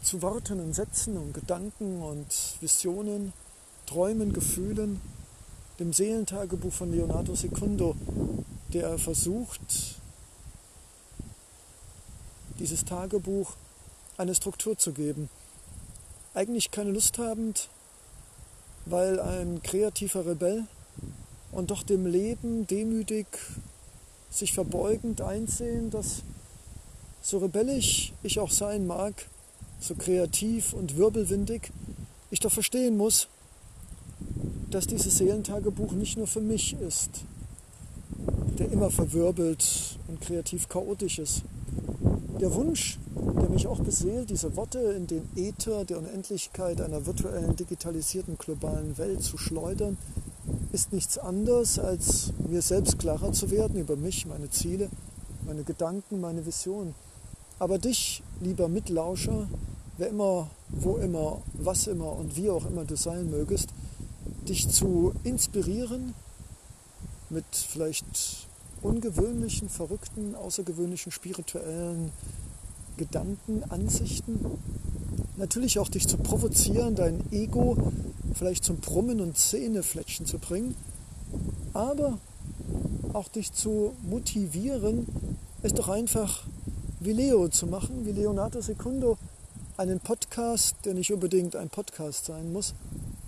zu 0.04 0.22
Worten 0.22 0.60
und 0.60 0.74
Sätzen 0.74 1.18
und 1.18 1.34
Gedanken 1.34 2.02
und 2.02 2.28
Visionen, 2.60 3.34
Träumen, 3.86 4.34
Gefühlen, 4.34 5.00
dem 5.80 5.94
Seelentagebuch 5.94 6.74
von 6.74 6.92
Leonardo 6.92 7.36
Secundo, 7.36 7.96
der 8.74 8.98
versucht, 8.98 9.62
dieses 12.60 12.84
Tagebuch 12.84 13.54
eine 14.18 14.36
Struktur 14.36 14.78
zu 14.78 14.92
geben. 14.92 15.30
Eigentlich 16.34 16.72
keine 16.72 16.92
Lust 16.92 17.18
habend, 17.18 17.70
weil 18.86 19.20
ein 19.20 19.62
kreativer 19.62 20.26
Rebell 20.26 20.64
und 21.52 21.72
doch 21.72 21.84
dem 21.84 22.06
Leben 22.06 22.68
demütig 22.68 23.28
sich 24.30 24.54
verbeugend 24.54 25.22
einsehen, 25.22 25.90
dass 25.90 26.24
so 27.22 27.38
rebellisch 27.38 28.14
ich 28.24 28.40
auch 28.40 28.52
sein 28.52 28.88
mag, 28.88 29.14
so 29.80 29.96
kreativ 29.96 30.74
und 30.74 30.98
wirbelwindig, 30.98 31.72
ich 32.32 32.40
doch 32.40 32.52
verstehen 32.52 32.98
muss, 32.98 33.28
dass 34.70 34.88
dieses 34.88 35.18
Seelentagebuch 35.18 35.92
nicht 35.92 36.18
nur 36.18 36.28
für 36.28 36.40
mich 36.40 36.74
ist, 36.80 37.10
der 38.58 38.72
immer 38.72 38.90
verwirbelt 38.90 39.98
und 40.08 40.22
kreativ 40.22 40.70
chaotisch 40.70 41.20
ist, 41.20 41.44
der 42.40 42.54
Wunsch, 42.54 42.98
der 43.16 43.50
mich 43.50 43.68
auch 43.68 43.80
beseelt, 43.80 44.30
diese 44.30 44.56
Worte 44.56 44.80
in 44.80 45.08
den 45.08 45.28
Äther 45.36 45.86
der 45.86 45.98
Unendlichkeit 45.98 46.82
einer 46.82 47.06
virtuellen, 47.06 47.56
digitalisierten, 47.56 48.38
globalen 48.38 48.98
Welt 48.98 49.22
zu 49.24 49.38
schleudern, 49.38 49.98
ist 50.72 50.94
nichts 50.94 51.18
anderes, 51.18 51.78
als 51.78 52.32
mir 52.48 52.62
selbst 52.62 53.00
klarer 53.00 53.34
zu 53.34 53.52
werden 53.52 53.80
über 53.80 53.96
mich, 53.96 54.26
meine 54.26 54.50
Ziele, 54.50 54.90
meine 55.46 55.64
Gedanken, 55.64 56.22
meine 56.22 56.46
Visionen. 56.46 56.96
Aber 57.60 57.78
dich, 57.78 58.24
lieber 58.40 58.68
Mitlauscher, 58.68 59.48
wer 59.98 60.10
immer, 60.10 60.50
wo 60.70 60.98
immer, 60.98 61.42
was 61.54 61.88
immer 61.88 62.14
und 62.14 62.38
wie 62.38 62.50
auch 62.50 62.66
immer 62.66 62.86
du 62.86 62.96
sein 62.96 63.30
mögest, 63.30 63.70
dich 64.48 64.70
zu 64.70 65.14
inspirieren 65.24 66.14
mit 67.30 67.46
vielleicht 67.54 68.48
ungewöhnlichen, 68.82 69.70
verrückten, 69.70 70.36
außergewöhnlichen, 70.36 71.12
spirituellen 71.12 72.12
Gedanken, 72.98 73.64
Ansichten. 73.70 74.40
Natürlich 75.38 75.80
auch 75.80 75.90
dich 75.90 76.08
zu 76.08 76.18
provozieren, 76.18 76.96
dein 76.96 77.22
Ego 77.32 77.78
vielleicht 78.34 78.64
zum 78.64 78.78
Brummen 78.78 79.22
und 79.22 79.38
Zähnefletschen 79.38 80.26
zu 80.26 80.40
bringen, 80.40 80.76
aber 81.74 82.18
auch 83.14 83.28
dich 83.28 83.52
zu 83.52 83.94
motivieren, 84.04 85.06
es 85.62 85.74
doch 85.74 85.90
einfach 85.90 86.46
wie 87.00 87.14
Leo 87.14 87.50
zu 87.50 87.68
machen, 87.68 88.06
wie 88.06 88.12
Leonardo 88.12 88.62
Secundo, 88.62 89.18
einen 89.78 90.00
Podcast, 90.00 90.76
der 90.86 90.94
nicht 90.94 91.12
unbedingt 91.12 91.56
ein 91.56 91.70
Podcast 91.70 92.26
sein 92.26 92.52
muss, 92.54 92.74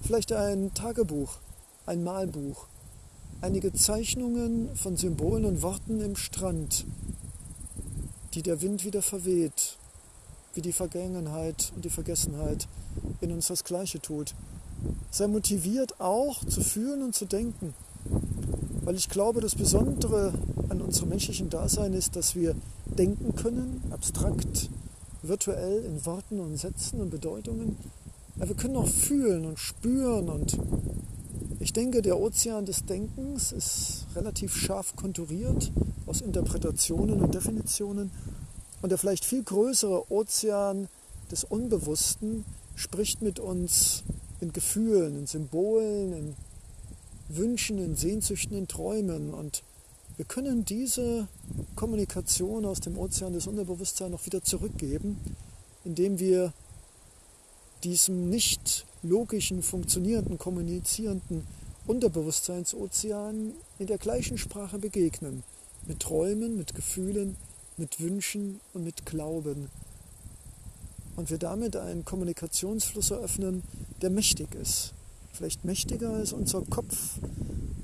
vielleicht 0.02 0.32
ein 0.32 0.74
Tagebuch, 0.74 1.38
ein 1.86 2.04
Malbuch, 2.04 2.68
einige 3.42 3.74
Zeichnungen 3.74 4.76
von 4.76 4.96
Symbolen 4.96 5.46
und 5.46 5.62
Worten 5.62 6.02
im 6.02 6.16
Strand, 6.16 6.86
die 8.34 8.42
der 8.42 8.62
Wind 8.62 8.84
wieder 8.84 9.02
verweht, 9.02 9.78
wie 10.54 10.62
die 10.62 10.74
Vergangenheit 10.74 11.72
und 11.76 11.86
die 11.86 11.90
Vergessenheit 11.90 12.68
in 13.22 13.32
uns 13.32 13.48
das 13.48 13.64
Gleiche 13.64 14.00
tut. 14.00 14.34
Sei 15.12 15.28
motiviert 15.28 16.00
auch 16.00 16.44
zu 16.46 16.62
fühlen 16.62 17.04
und 17.04 17.16
zu 17.16 17.26
denken, 17.26 17.74
weil 18.84 18.96
ich 18.96 19.10
glaube, 19.10 19.40
das 19.40 19.56
Besondere 19.56 20.34
an 20.70 20.82
unserem 20.82 21.10
menschlichen 21.10 21.50
Dasein 21.50 21.94
ist, 21.94 22.16
dass 22.16 22.36
wir 22.36 22.56
denken 22.86 23.36
können, 23.36 23.82
abstrakt, 23.92 24.70
virtuell 25.22 25.86
in 25.86 26.06
Worten 26.06 26.40
und 26.40 26.58
Sätzen 26.58 27.00
und 27.02 27.10
Bedeutungen, 27.10 27.78
Ja, 28.36 28.48
wir 28.48 28.56
können 28.56 28.76
auch 28.76 28.88
fühlen 28.88 29.46
und 29.46 29.60
spüren 29.60 30.28
und 30.28 30.58
ich 31.64 31.72
denke, 31.72 32.02
der 32.02 32.20
Ozean 32.20 32.66
des 32.66 32.84
Denkens 32.84 33.54
ist 33.54 34.06
relativ 34.18 34.54
scharf 34.54 34.98
konturiert 34.98 35.72
aus 36.06 36.20
Interpretationen 36.20 37.22
und 37.22 37.34
Definitionen 37.34 38.12
und 38.82 38.90
der 38.90 38.98
vielleicht 38.98 39.24
viel 39.24 39.44
größere 39.44 40.12
Ozean 40.12 40.90
des 41.32 41.46
Unbewussten 41.46 42.44
spricht 42.76 43.22
mit 43.22 43.40
uns 43.40 44.04
in 44.42 44.52
Gefühlen, 44.52 45.18
in 45.18 45.26
Symbolen, 45.26 46.12
in 46.12 46.36
Wünschen, 47.30 47.80
in 47.80 47.96
Sehnsüchten, 47.96 48.58
in 48.58 48.68
Träumen. 48.68 49.34
Und 49.34 49.64
wir 50.18 50.26
können 50.26 50.66
diese 50.66 51.30
Kommunikation 51.78 52.66
aus 52.66 52.82
dem 52.82 52.98
Ozean 52.98 53.32
des 53.32 53.48
Unterbewusstseins 53.48 54.12
noch 54.12 54.26
wieder 54.26 54.44
zurückgeben, 54.44 55.18
indem 55.86 56.20
wir 56.20 56.52
diesem 57.86 58.30
nicht 58.30 58.86
logischen, 59.04 59.62
funktionierenden, 59.62 60.38
kommunizierenden 60.38 61.46
Unterbewusstseinsozean 61.86 63.54
in 63.78 63.88
der 63.88 63.98
gleichen 63.98 64.38
Sprache 64.38 64.80
begegnen. 64.80 65.44
Mit 65.86 66.00
Träumen, 66.00 66.58
mit 66.58 66.74
Gefühlen, 66.74 67.36
mit 67.78 68.00
Wünschen 68.00 68.62
und 68.74 68.84
mit 68.84 69.06
Glauben. 69.06 69.70
Und 71.16 71.30
wir 71.30 71.38
damit 71.38 71.76
einen 71.76 72.06
Kommunikationsfluss 72.06 73.12
eröffnen, 73.12 73.64
der 74.02 74.10
mächtig 74.10 74.56
ist. 74.56 74.94
Vielleicht 75.34 75.66
mächtiger 75.66 76.12
als 76.12 76.32
unser 76.32 76.62
Kopf 76.62 77.20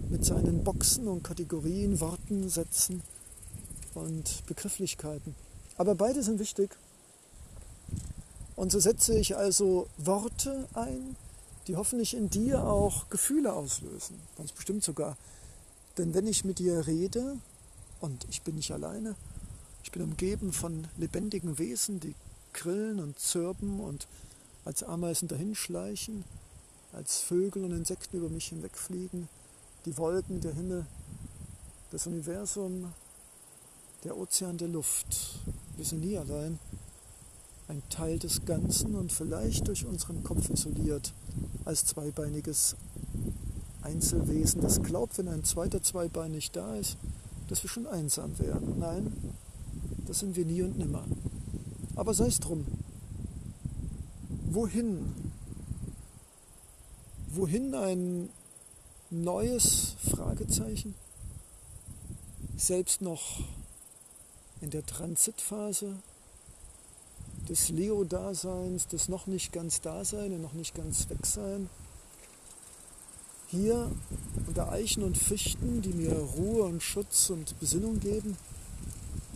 mit 0.09 0.23
seinen 0.23 0.63
Boxen 0.63 1.07
und 1.07 1.23
Kategorien, 1.23 1.99
Worten, 1.99 2.49
Sätzen 2.49 3.01
und 3.93 4.45
Begrifflichkeiten. 4.47 5.35
Aber 5.77 5.95
beide 5.95 6.23
sind 6.23 6.39
wichtig. 6.39 6.75
Und 8.59 8.73
so 8.73 8.79
setze 8.81 9.17
ich 9.17 9.37
also 9.37 9.87
Worte 9.97 10.67
ein, 10.73 11.15
die 11.67 11.77
hoffentlich 11.77 12.13
in 12.13 12.29
dir 12.29 12.61
auch 12.65 13.09
Gefühle 13.09 13.53
auslösen. 13.53 14.19
Ganz 14.35 14.51
bestimmt 14.51 14.83
sogar. 14.83 15.15
Denn 15.97 16.13
wenn 16.13 16.27
ich 16.27 16.43
mit 16.43 16.59
dir 16.59 16.85
rede, 16.85 17.37
und 18.01 18.27
ich 18.29 18.41
bin 18.41 18.55
nicht 18.55 18.73
alleine, 18.73 19.15
ich 19.85 19.93
bin 19.93 20.01
umgeben 20.01 20.51
von 20.51 20.89
lebendigen 20.97 21.57
Wesen, 21.57 22.01
die 22.01 22.15
grillen 22.51 22.99
und 22.99 23.17
zirpen 23.17 23.79
und 23.79 24.09
als 24.65 24.83
Ameisen 24.83 25.29
dahinschleichen, 25.29 26.25
als 26.91 27.19
Vögel 27.19 27.63
und 27.63 27.71
Insekten 27.71 28.17
über 28.17 28.27
mich 28.27 28.47
hinwegfliegen, 28.47 29.29
die 29.85 29.97
Wolken, 29.97 30.41
der 30.41 30.53
Himmel, 30.53 30.85
das 31.91 32.07
Universum, 32.07 32.91
der 34.03 34.17
Ozean 34.17 34.57
der 34.57 34.67
Luft. 34.67 35.39
Wir 35.77 35.85
sind 35.85 36.01
nie 36.01 36.17
allein, 36.17 36.59
ein 37.69 37.83
Teil 37.89 38.17
des 38.17 38.45
Ganzen 38.45 38.95
und 38.95 39.13
vielleicht 39.13 39.67
durch 39.67 39.85
unseren 39.85 40.23
Kopf 40.23 40.49
isoliert 40.49 41.13
als 41.65 41.85
zweibeiniges 41.85 42.75
Einzelwesen, 43.83 44.61
das 44.61 44.81
glaubt, 44.81 45.17
wenn 45.19 45.27
ein 45.27 45.43
zweiter 45.43 45.81
Zweibein 45.81 46.31
nicht 46.31 46.55
da 46.55 46.75
ist, 46.75 46.97
dass 47.47 47.63
wir 47.63 47.69
schon 47.69 47.85
einsam 47.85 48.38
wären. 48.39 48.79
Nein, 48.79 49.13
das 50.07 50.19
sind 50.19 50.35
wir 50.35 50.45
nie 50.45 50.63
und 50.63 50.77
nimmer. 50.77 51.05
Aber 51.95 52.13
sei 52.13 52.25
es 52.27 52.39
drum. 52.39 52.65
Wohin? 54.49 55.13
Wohin 57.29 57.75
ein 57.75 58.29
neues 59.11 59.95
Fragezeichen? 60.09 60.95
Selbst 62.57 63.01
noch 63.01 63.41
in 64.59 64.71
der 64.71 64.85
Transitphase 64.85 65.95
des 67.49 67.69
Leo-Daseins, 67.69 68.87
des 68.87 69.09
noch 69.09 69.27
nicht 69.27 69.51
ganz 69.51 69.81
Dasein 69.81 70.31
und 70.33 70.41
noch 70.41 70.53
nicht 70.53 70.75
ganz 70.75 71.09
Wegsein. 71.09 71.69
Hier 73.47 73.89
unter 74.45 74.71
Eichen 74.71 75.03
und 75.03 75.17
Fichten, 75.17 75.81
die 75.81 75.93
mir 75.93 76.13
Ruhe 76.13 76.63
und 76.63 76.83
Schutz 76.83 77.31
und 77.31 77.59
Besinnung 77.59 77.99
geben, 77.99 78.38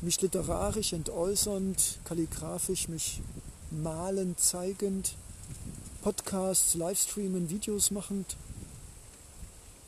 mich 0.01 0.21
literarisch 0.21 0.93
entäußernd, 0.93 1.99
kalligrafisch 2.03 2.87
mich 2.87 3.21
malend, 3.71 4.39
zeigend, 4.39 5.15
Podcasts, 6.03 6.75
Livestreamen, 6.75 7.49
Videos 7.49 7.89
machend, 7.89 8.35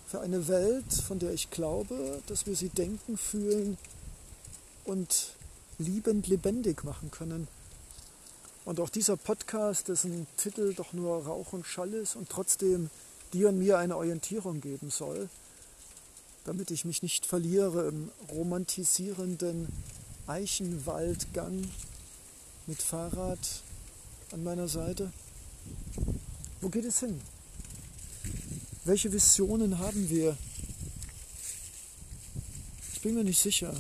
für 0.08 0.22
eine 0.22 0.48
Welt, 0.48 0.92
von 0.94 1.20
der 1.20 1.34
ich 1.34 1.52
glaube, 1.52 2.22
dass 2.28 2.48
wir 2.48 2.56
sie 2.56 2.70
denken, 2.70 3.18
fühlen 3.18 3.78
und 4.86 5.34
liebend 5.78 6.28
lebendig 6.28 6.84
machen 6.84 7.12
können. 7.12 7.48
Und 8.66 8.80
auch 8.80 8.90
dieser 8.90 9.16
Podcast, 9.16 9.90
dessen 9.90 10.26
Titel 10.38 10.74
doch 10.74 10.92
nur 10.92 11.24
Rauch 11.24 11.54
und 11.54 11.68
Schall 11.68 11.94
ist 11.94 12.16
und 12.16 12.30
trotzdem 12.30 12.90
dir 13.32 13.50
und 13.50 13.60
mir 13.60 13.78
eine 13.78 13.96
Orientierung 13.96 14.60
geben 14.60 14.90
soll, 14.90 15.30
damit 16.46 16.72
ich 16.72 16.84
mich 16.84 17.04
nicht 17.04 17.28
verliere 17.28 17.88
im 17.88 18.12
romantisierenden 18.32 19.68
Eichenwaldgang 20.26 21.62
mit 22.66 22.82
Fahrrad 22.82 23.62
an 24.32 24.44
meiner 24.44 24.68
Seite. 24.68 25.12
Wo 26.60 26.70
geht 26.70 26.86
es 26.86 27.00
hin? 27.00 27.22
Welche 28.84 29.14
Visionen 29.14 29.78
haben 29.78 30.10
wir? 30.10 30.36
Ich 32.94 33.02
bin 33.02 33.14
mir 33.14 33.24
nicht 33.24 33.40
sicher. 33.40 33.74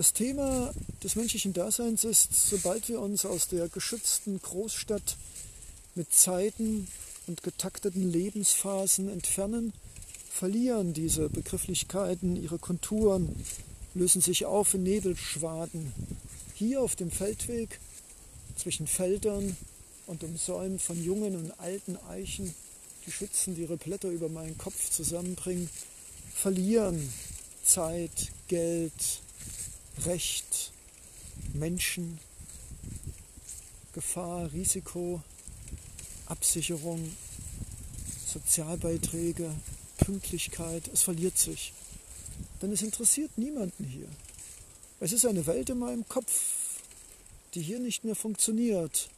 Das 0.00 0.14
Thema 0.14 0.72
des 1.04 1.14
menschlichen 1.14 1.52
Daseins 1.52 2.04
ist, 2.04 2.32
sobald 2.32 2.88
wir 2.88 3.02
uns 3.02 3.26
aus 3.26 3.48
der 3.48 3.68
geschützten 3.68 4.40
Großstadt 4.40 5.18
mit 5.94 6.10
Zeiten 6.10 6.88
und 7.26 7.42
getakteten 7.42 8.10
Lebensphasen 8.10 9.10
entfernen, 9.10 9.74
verlieren 10.30 10.94
diese 10.94 11.28
Begrifflichkeiten 11.28 12.42
ihre 12.42 12.58
Konturen, 12.58 13.44
lösen 13.92 14.22
sich 14.22 14.46
auf 14.46 14.72
in 14.72 14.84
Nebelschwaden. 14.84 15.92
Hier 16.54 16.80
auf 16.80 16.96
dem 16.96 17.10
Feldweg 17.10 17.78
zwischen 18.56 18.86
Feldern 18.86 19.54
und 20.06 20.24
umsäumt 20.24 20.80
von 20.80 21.04
jungen 21.04 21.36
und 21.36 21.60
alten 21.60 21.98
Eichen, 22.08 22.54
die 23.06 23.12
schützen, 23.12 23.54
die 23.54 23.64
ihre 23.64 23.76
Blätter 23.76 24.08
über 24.08 24.30
meinen 24.30 24.56
Kopf 24.56 24.88
zusammenbringen, 24.88 25.68
verlieren 26.34 27.12
Zeit, 27.62 28.32
Geld, 28.48 28.94
Recht, 30.06 30.72
Menschen, 31.52 32.18
Gefahr, 33.92 34.50
Risiko, 34.52 35.22
Absicherung, 36.26 37.14
Sozialbeiträge, 38.26 39.50
Pünktlichkeit, 39.98 40.88
es 40.92 41.02
verliert 41.02 41.36
sich. 41.36 41.74
Denn 42.62 42.72
es 42.72 42.82
interessiert 42.82 43.36
niemanden 43.36 43.84
hier. 43.84 44.08
Es 45.00 45.12
ist 45.12 45.26
eine 45.26 45.46
Welt 45.46 45.68
in 45.68 45.78
meinem 45.78 46.08
Kopf, 46.08 46.80
die 47.54 47.62
hier 47.62 47.78
nicht 47.78 48.04
mehr 48.04 48.16
funktioniert. 48.16 49.10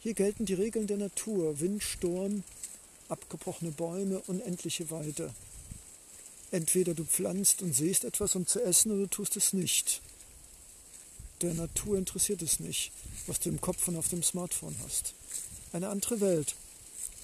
Hier 0.00 0.14
gelten 0.14 0.46
die 0.46 0.54
Regeln 0.54 0.86
der 0.86 0.98
Natur. 0.98 1.58
Wind, 1.60 1.82
Sturm, 1.82 2.44
abgebrochene 3.08 3.72
Bäume, 3.72 4.20
unendliche 4.20 4.90
Weite. 4.90 5.34
Entweder 6.50 6.94
du 6.94 7.04
pflanzt 7.04 7.62
und 7.62 7.74
siehst 7.74 8.04
etwas, 8.04 8.36
um 8.36 8.46
zu 8.46 8.62
essen, 8.62 8.92
oder 8.92 9.02
du 9.02 9.06
tust 9.08 9.36
es 9.36 9.52
nicht. 9.52 10.00
Der 11.42 11.54
Natur 11.54 11.98
interessiert 11.98 12.40
es 12.42 12.60
nicht, 12.60 12.92
was 13.26 13.40
du 13.40 13.48
im 13.48 13.60
Kopf 13.60 13.88
und 13.88 13.96
auf 13.96 14.08
dem 14.08 14.22
Smartphone 14.22 14.76
hast. 14.84 15.14
Eine 15.72 15.88
andere 15.88 16.20
Welt. 16.20 16.54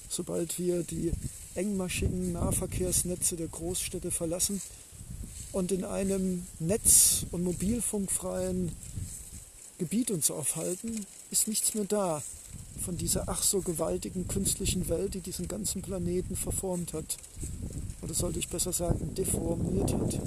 Sobald 0.09 0.59
wir 0.59 0.83
die 0.83 1.13
engmaschigen 1.55 2.33
Nahverkehrsnetze 2.33 3.37
der 3.37 3.49
Großstädte 3.49 4.11
verlassen, 4.11 4.61
und 5.53 5.73
in 5.73 5.85
einem 5.85 6.47
netz- 6.59 7.25
und 7.31 7.43
mobilfunkfreien 7.43 8.73
Gebiet 9.79 10.11
uns 10.11 10.31
aufhalten, 10.31 11.07
ist 11.31 11.49
nichts 11.49 11.75
mehr 11.75 11.85
da 11.85 12.23
von 12.85 12.97
dieser 12.97 13.29
ach 13.29 13.43
so 13.43 13.61
gewaltigen 13.61 14.29
künstlichen 14.29 14.89
Welt, 14.89 15.15
die 15.15 15.21
diesen 15.21 15.49
ganzen 15.49 15.83
Planeten 15.83 16.37
verformt 16.37 16.93
hat. 16.93 17.17
Oder 18.03 18.15
sollte 18.15 18.39
ich 18.39 18.49
besser 18.49 18.73
sagen, 18.73 19.15
deformiert 19.15 19.93
hat. 19.93 20.21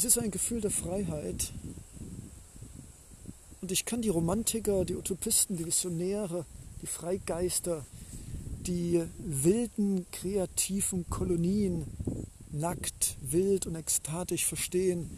Es 0.00 0.06
ist 0.06 0.18
ein 0.18 0.30
Gefühl 0.30 0.62
der 0.62 0.70
Freiheit. 0.70 1.52
Und 3.60 3.70
ich 3.70 3.84
kann 3.84 4.00
die 4.00 4.08
Romantiker, 4.08 4.86
die 4.86 4.96
Utopisten, 4.96 5.58
die 5.58 5.66
Visionäre, 5.66 6.46
die 6.80 6.86
Freigeister, 6.86 7.84
die 8.66 9.02
wilden, 9.18 10.06
kreativen 10.10 11.04
Kolonien 11.10 11.84
nackt, 12.50 13.18
wild 13.20 13.66
und 13.66 13.74
ekstatisch 13.74 14.46
verstehen, 14.46 15.10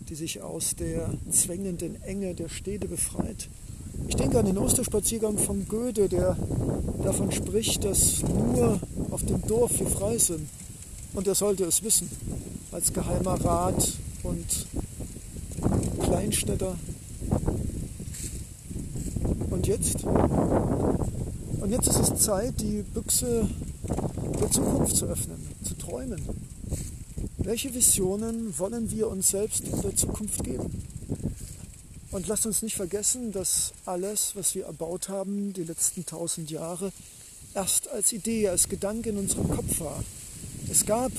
die 0.00 0.16
sich 0.16 0.42
aus 0.42 0.74
der 0.74 1.14
zwängenden 1.30 2.02
Enge 2.02 2.34
der 2.34 2.48
Städte 2.48 2.88
befreit. 2.88 3.48
Ich 4.08 4.16
denke 4.16 4.40
an 4.40 4.46
den 4.46 4.58
Osterspaziergang 4.58 5.38
von 5.38 5.68
Goethe, 5.68 6.08
der 6.08 6.36
davon 7.04 7.30
spricht, 7.30 7.84
dass 7.84 8.24
nur 8.24 8.80
auf 9.12 9.24
dem 9.24 9.40
Dorf 9.42 9.78
wir 9.78 9.86
frei 9.86 10.18
sind. 10.18 10.48
Und 11.14 11.28
er 11.28 11.36
sollte 11.36 11.66
es 11.66 11.84
wissen, 11.84 12.10
als 12.72 12.92
geheimer 12.92 13.40
Rat 13.44 13.96
und 14.22 14.66
Kleinstädter. 16.02 16.76
jetzt. 19.68 20.02
Und 20.04 21.70
jetzt 21.70 21.88
ist 21.88 21.98
es 21.98 22.20
Zeit, 22.20 22.60
die 22.60 22.82
Büchse 22.82 23.46
der 24.40 24.50
Zukunft 24.50 24.96
zu 24.96 25.06
öffnen, 25.06 25.46
zu 25.62 25.74
träumen. 25.74 26.22
Welche 27.36 27.72
Visionen 27.74 28.58
wollen 28.58 28.90
wir 28.90 29.08
uns 29.08 29.28
selbst 29.28 29.64
in 29.68 29.80
der 29.82 29.94
Zukunft 29.94 30.42
geben? 30.42 30.82
Und 32.10 32.26
lasst 32.26 32.46
uns 32.46 32.62
nicht 32.62 32.76
vergessen, 32.76 33.32
dass 33.32 33.74
alles, 33.84 34.34
was 34.34 34.54
wir 34.54 34.64
erbaut 34.64 35.10
haben, 35.10 35.52
die 35.52 35.64
letzten 35.64 36.06
tausend 36.06 36.50
Jahre, 36.50 36.90
erst 37.54 37.88
als 37.88 38.12
Idee, 38.12 38.48
als 38.48 38.68
Gedanke 38.68 39.10
in 39.10 39.18
unserem 39.18 39.48
Kopf 39.50 39.80
war. 39.80 40.02
Es 40.70 40.86
gab 40.86 41.12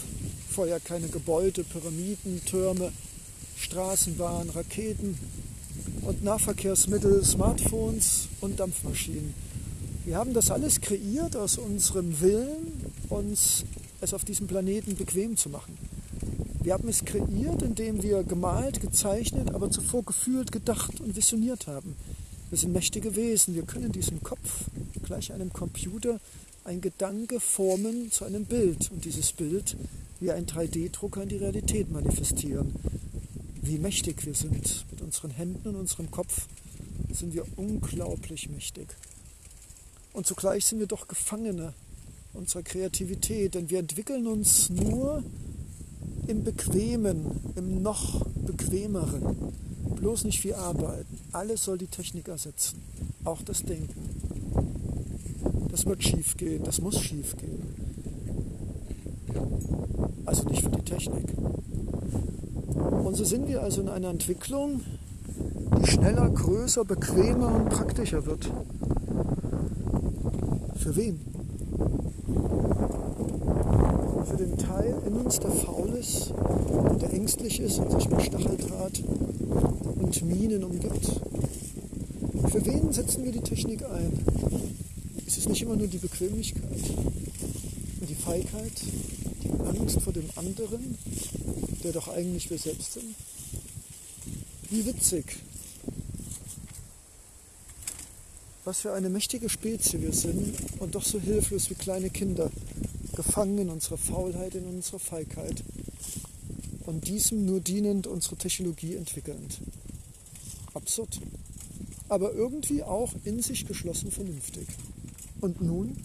vorher 0.59 0.81
keine 0.81 1.07
Gebäude, 1.07 1.63
Pyramiden, 1.63 2.41
Türme, 2.43 2.91
Straßenbahnen, 3.55 4.49
Raketen 4.49 5.17
und 6.01 6.21
Nahverkehrsmittel, 6.21 7.23
Smartphones 7.23 8.27
und 8.41 8.59
Dampfmaschinen. 8.59 9.33
Wir 10.03 10.17
haben 10.17 10.33
das 10.33 10.51
alles 10.51 10.81
kreiert 10.81 11.37
aus 11.37 11.57
unserem 11.57 12.19
Willen, 12.19 12.91
uns 13.07 13.63
es 14.01 14.13
auf 14.13 14.25
diesem 14.25 14.47
Planeten 14.47 14.97
bequem 14.97 15.37
zu 15.37 15.47
machen. 15.47 15.77
Wir 16.61 16.73
haben 16.73 16.89
es 16.89 17.05
kreiert, 17.05 17.61
indem 17.61 18.03
wir 18.03 18.23
gemalt, 18.23 18.81
gezeichnet, 18.81 19.55
aber 19.55 19.71
zuvor 19.71 20.03
gefühlt, 20.03 20.51
gedacht 20.51 20.99
und 20.99 21.15
visioniert 21.15 21.67
haben. 21.67 21.95
Wir 22.49 22.57
sind 22.57 22.73
mächtige 22.73 23.15
Wesen. 23.15 23.55
Wir 23.55 23.63
können 23.63 23.93
diesem 23.93 24.21
Kopf, 24.23 24.65
gleich 25.05 25.31
einem 25.31 25.53
Computer, 25.53 26.19
ein 26.65 26.81
Gedanke 26.81 27.39
formen 27.39 28.11
zu 28.11 28.25
einem 28.25 28.43
Bild 28.43 28.91
und 28.91 29.05
dieses 29.05 29.31
Bild 29.31 29.77
wie 30.19 30.31
ein 30.31 30.45
3D-Drucker 30.45 31.23
in 31.23 31.29
die 31.29 31.37
Realität 31.37 31.91
manifestieren. 31.91 32.75
Wie 33.61 33.77
mächtig 33.77 34.25
wir 34.25 34.33
sind 34.33 34.85
mit 34.91 35.01
unseren 35.01 35.31
Händen 35.31 35.69
und 35.69 35.75
unserem 35.75 36.11
Kopf, 36.11 36.47
sind 37.11 37.33
wir 37.33 37.45
unglaublich 37.57 38.49
mächtig. 38.49 38.87
Und 40.13 40.27
zugleich 40.27 40.65
sind 40.65 40.79
wir 40.79 40.87
doch 40.87 41.07
Gefangene 41.07 41.73
unserer 42.33 42.63
Kreativität, 42.63 43.55
denn 43.55 43.69
wir 43.69 43.79
entwickeln 43.79 44.27
uns 44.27 44.69
nur 44.69 45.23
im 46.27 46.43
Bequemen, 46.43 47.53
im 47.55 47.81
noch 47.81 48.25
bequemeren. 48.25 49.53
Bloß 49.95 50.25
nicht 50.25 50.41
viel 50.41 50.53
arbeiten. 50.53 51.19
Alles 51.31 51.63
soll 51.63 51.77
die 51.77 51.87
Technik 51.87 52.27
ersetzen. 52.27 52.81
Auch 53.23 53.41
das 53.41 53.63
Denken. 53.63 54.09
Das 55.71 55.85
wird 55.85 56.03
schief 56.03 56.37
gehen, 56.37 56.63
das 56.63 56.81
muss 56.81 57.01
schief 57.01 57.35
gehen. 57.37 57.89
Also 60.29 60.47
nicht 60.47 60.61
für 60.61 60.69
die 60.69 60.83
Technik. 60.83 61.25
Und 63.03 63.15
so 63.15 63.23
sind 63.23 63.47
wir 63.47 63.63
also 63.63 63.81
in 63.81 63.89
einer 63.89 64.09
Entwicklung, 64.09 64.81
die 65.79 65.87
schneller, 65.89 66.29
größer, 66.29 66.85
bequemer 66.85 67.55
und 67.55 67.69
praktischer 67.69 68.23
wird. 68.27 68.47
Für 70.75 70.95
wen? 70.95 71.19
Für 74.23 74.37
den 74.37 74.55
Teil 74.55 75.01
in 75.07 75.13
uns, 75.13 75.39
der 75.39 75.49
faul 75.49 75.89
ist, 75.99 76.31
der 77.01 77.11
ängstlich 77.11 77.59
ist 77.59 77.79
und 77.79 77.91
sich 77.91 78.07
mit 78.07 78.21
Stacheldraht 78.21 79.01
und 79.99 80.25
Minen 80.27 80.63
umgibt. 80.63 81.21
Für 82.51 82.63
wen 82.67 82.93
setzen 82.93 83.23
wir 83.23 83.31
die 83.31 83.41
Technik 83.41 83.83
ein? 83.83 84.13
Ist 85.25 85.39
es 85.39 85.49
nicht 85.49 85.63
immer 85.63 85.75
nur 85.75 85.87
die 85.87 85.97
Bequemlichkeit 85.97 86.83
und 87.99 88.07
die 88.07 88.13
Feigheit, 88.13 88.83
Angst 89.69 90.01
vor 90.01 90.13
dem 90.13 90.29
anderen, 90.35 90.97
der 91.83 91.91
doch 91.91 92.07
eigentlich 92.07 92.49
wir 92.49 92.57
selbst 92.57 92.93
sind? 92.93 93.15
Wie 94.69 94.85
witzig, 94.85 95.37
was 98.65 98.81
für 98.81 98.93
eine 98.93 99.09
mächtige 99.09 99.49
Spezie 99.49 100.01
wir 100.01 100.13
sind 100.13 100.55
und 100.79 100.95
doch 100.95 101.03
so 101.03 101.19
hilflos 101.19 101.69
wie 101.69 101.75
kleine 101.75 102.09
Kinder, 102.09 102.51
gefangen 103.15 103.57
in 103.57 103.69
unserer 103.69 103.97
Faulheit, 103.97 104.55
in 104.55 104.65
unserer 104.65 104.99
Feigheit 104.99 105.63
und 106.85 107.07
diesem 107.07 107.45
nur 107.45 107.59
dienend 107.59 108.07
unsere 108.07 108.35
Technologie 108.35 108.95
entwickelnd. 108.95 109.59
Absurd, 110.73 111.19
aber 112.09 112.33
irgendwie 112.33 112.83
auch 112.83 113.13
in 113.23 113.41
sich 113.41 113.65
geschlossen 113.65 114.11
vernünftig. 114.11 114.67
Und 115.41 115.61
nun 115.61 115.97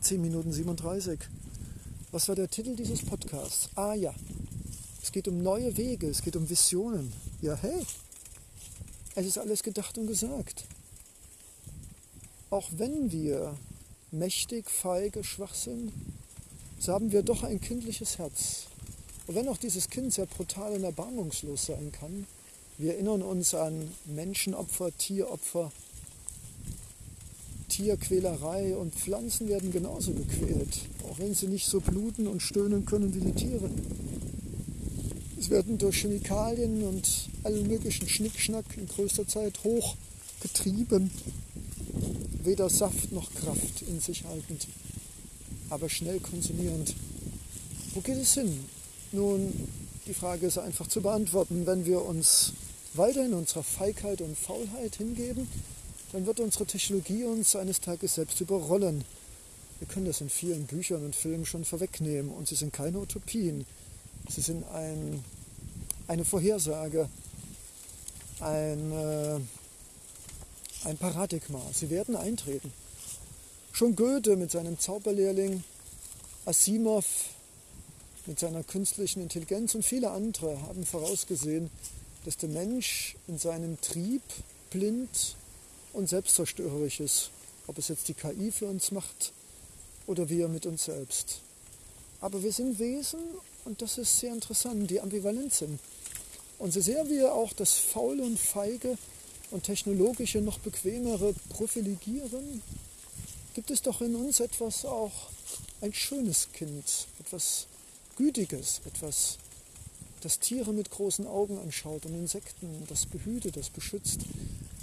10 0.00 0.20
Minuten 0.20 0.52
37. 0.52 1.18
Was 2.12 2.28
war 2.28 2.34
der 2.34 2.48
Titel 2.48 2.74
dieses 2.76 3.04
Podcasts? 3.04 3.68
Ah 3.76 3.94
ja, 3.94 4.14
es 5.02 5.12
geht 5.12 5.28
um 5.28 5.42
neue 5.42 5.76
Wege, 5.76 6.08
es 6.08 6.22
geht 6.22 6.36
um 6.36 6.48
Visionen. 6.48 7.12
Ja, 7.40 7.56
hey, 7.56 7.86
es 9.14 9.26
ist 9.26 9.38
alles 9.38 9.62
gedacht 9.62 9.96
und 9.98 10.06
gesagt 10.06 10.64
auch 12.50 12.68
wenn 12.76 13.12
wir 13.12 13.56
mächtig, 14.10 14.68
feige, 14.68 15.22
schwach 15.22 15.54
sind, 15.54 15.92
so 16.78 16.92
haben 16.92 17.12
wir 17.12 17.22
doch 17.22 17.44
ein 17.44 17.60
kindliches 17.60 18.18
Herz. 18.18 18.66
Und 19.26 19.36
wenn 19.36 19.48
auch 19.48 19.56
dieses 19.56 19.88
Kind 19.88 20.12
sehr 20.12 20.26
brutal 20.26 20.72
und 20.72 20.82
erbarmungslos 20.82 21.66
sein 21.66 21.92
kann, 21.92 22.26
wir 22.78 22.94
erinnern 22.94 23.22
uns 23.22 23.54
an 23.54 23.88
Menschenopfer, 24.06 24.90
Tieropfer, 24.96 25.70
Tierquälerei 27.68 28.76
und 28.76 28.94
Pflanzen 28.94 29.48
werden 29.48 29.70
genauso 29.70 30.12
gequält, 30.12 30.80
auch 31.10 31.18
wenn 31.18 31.34
sie 31.34 31.48
nicht 31.48 31.66
so 31.66 31.80
bluten 31.80 32.26
und 32.26 32.40
stöhnen 32.40 32.86
können 32.86 33.14
wie 33.14 33.20
die 33.20 33.32
Tiere. 33.32 33.68
Es 35.38 35.50
werden 35.50 35.76
durch 35.78 36.02
Chemikalien 36.02 36.82
und 36.84 37.28
allen 37.42 37.66
möglichen 37.66 38.08
Schnickschnack 38.08 38.64
in 38.76 38.86
größter 38.86 39.26
Zeit 39.26 39.58
hochgetrieben 39.64 41.10
weder 42.44 42.70
Saft 42.70 43.12
noch 43.12 43.32
Kraft 43.34 43.82
in 43.82 44.00
sich 44.00 44.24
haltend, 44.24 44.66
aber 45.68 45.88
schnell 45.88 46.20
konsumierend. 46.20 46.94
Wo 47.94 48.00
geht 48.00 48.16
es 48.16 48.34
hin? 48.34 48.64
Nun, 49.12 49.52
die 50.06 50.14
Frage 50.14 50.46
ist 50.46 50.58
einfach 50.58 50.86
zu 50.86 51.02
beantworten. 51.02 51.66
Wenn 51.66 51.84
wir 51.84 52.02
uns 52.02 52.52
weiter 52.94 53.24
in 53.24 53.34
unserer 53.34 53.62
Feigheit 53.62 54.20
und 54.20 54.38
Faulheit 54.38 54.96
hingeben, 54.96 55.48
dann 56.12 56.26
wird 56.26 56.40
unsere 56.40 56.66
Technologie 56.66 57.24
uns 57.24 57.56
eines 57.56 57.80
Tages 57.80 58.14
selbst 58.14 58.40
überrollen. 58.40 59.04
Wir 59.80 59.88
können 59.88 60.06
das 60.06 60.20
in 60.20 60.28
vielen 60.28 60.66
Büchern 60.66 61.04
und 61.06 61.16
Filmen 61.16 61.46
schon 61.46 61.64
vorwegnehmen 61.64 62.30
und 62.30 62.46
sie 62.46 62.54
sind 62.54 62.72
keine 62.72 62.98
Utopien. 62.98 63.64
Sie 64.28 64.42
sind 64.42 64.62
ein, 64.68 65.24
eine 66.06 66.26
Vorhersage, 66.26 67.08
ein, 68.40 68.92
äh, 68.92 69.40
ein 70.84 70.98
Paradigma. 70.98 71.62
Sie 71.72 71.88
werden 71.88 72.14
eintreten. 72.14 72.70
Schon 73.72 73.96
Goethe 73.96 74.36
mit 74.36 74.50
seinem 74.50 74.78
Zauberlehrling, 74.78 75.64
Asimov 76.44 77.06
mit 78.26 78.38
seiner 78.38 78.62
künstlichen 78.62 79.22
Intelligenz 79.22 79.74
und 79.74 79.82
viele 79.82 80.10
andere 80.10 80.60
haben 80.62 80.84
vorausgesehen, 80.84 81.70
dass 82.26 82.36
der 82.36 82.50
Mensch 82.50 83.16
in 83.28 83.38
seinem 83.38 83.80
Trieb 83.80 84.22
blind 84.68 85.36
und 85.94 86.10
selbstzerstörerisch 86.10 87.00
ist. 87.00 87.30
Ob 87.66 87.78
es 87.78 87.88
jetzt 87.88 88.08
die 88.08 88.14
KI 88.14 88.52
für 88.52 88.66
uns 88.66 88.90
macht 88.90 89.32
oder 90.10 90.28
wir 90.28 90.48
mit 90.48 90.66
uns 90.66 90.86
selbst. 90.86 91.40
Aber 92.20 92.42
wir 92.42 92.52
sind 92.52 92.80
Wesen, 92.80 93.20
und 93.64 93.80
das 93.80 93.96
ist 93.96 94.18
sehr 94.18 94.32
interessant, 94.32 94.90
die 94.90 95.00
ambivalent 95.00 95.54
sind. 95.54 95.78
Und 96.58 96.72
so 96.72 96.80
sehr 96.80 97.08
wir 97.08 97.32
auch 97.32 97.52
das 97.52 97.74
Faule 97.74 98.24
und 98.24 98.38
Feige 98.38 98.98
und 99.52 99.62
technologische 99.62 100.40
noch 100.40 100.58
bequemere 100.58 101.32
privilegieren, 101.50 102.60
gibt 103.54 103.70
es 103.70 103.82
doch 103.82 104.00
in 104.00 104.16
uns 104.16 104.40
etwas 104.40 104.84
auch 104.84 105.30
ein 105.80 105.94
schönes 105.94 106.48
Kind, 106.52 107.06
etwas 107.20 107.66
Gütiges, 108.16 108.80
etwas, 108.86 109.38
das 110.22 110.40
Tiere 110.40 110.72
mit 110.72 110.90
großen 110.90 111.26
Augen 111.26 111.56
anschaut 111.58 112.04
und 112.04 112.14
Insekten, 112.14 112.84
das 112.88 113.06
behütet, 113.06 113.56
das 113.56 113.70
beschützt, 113.70 114.22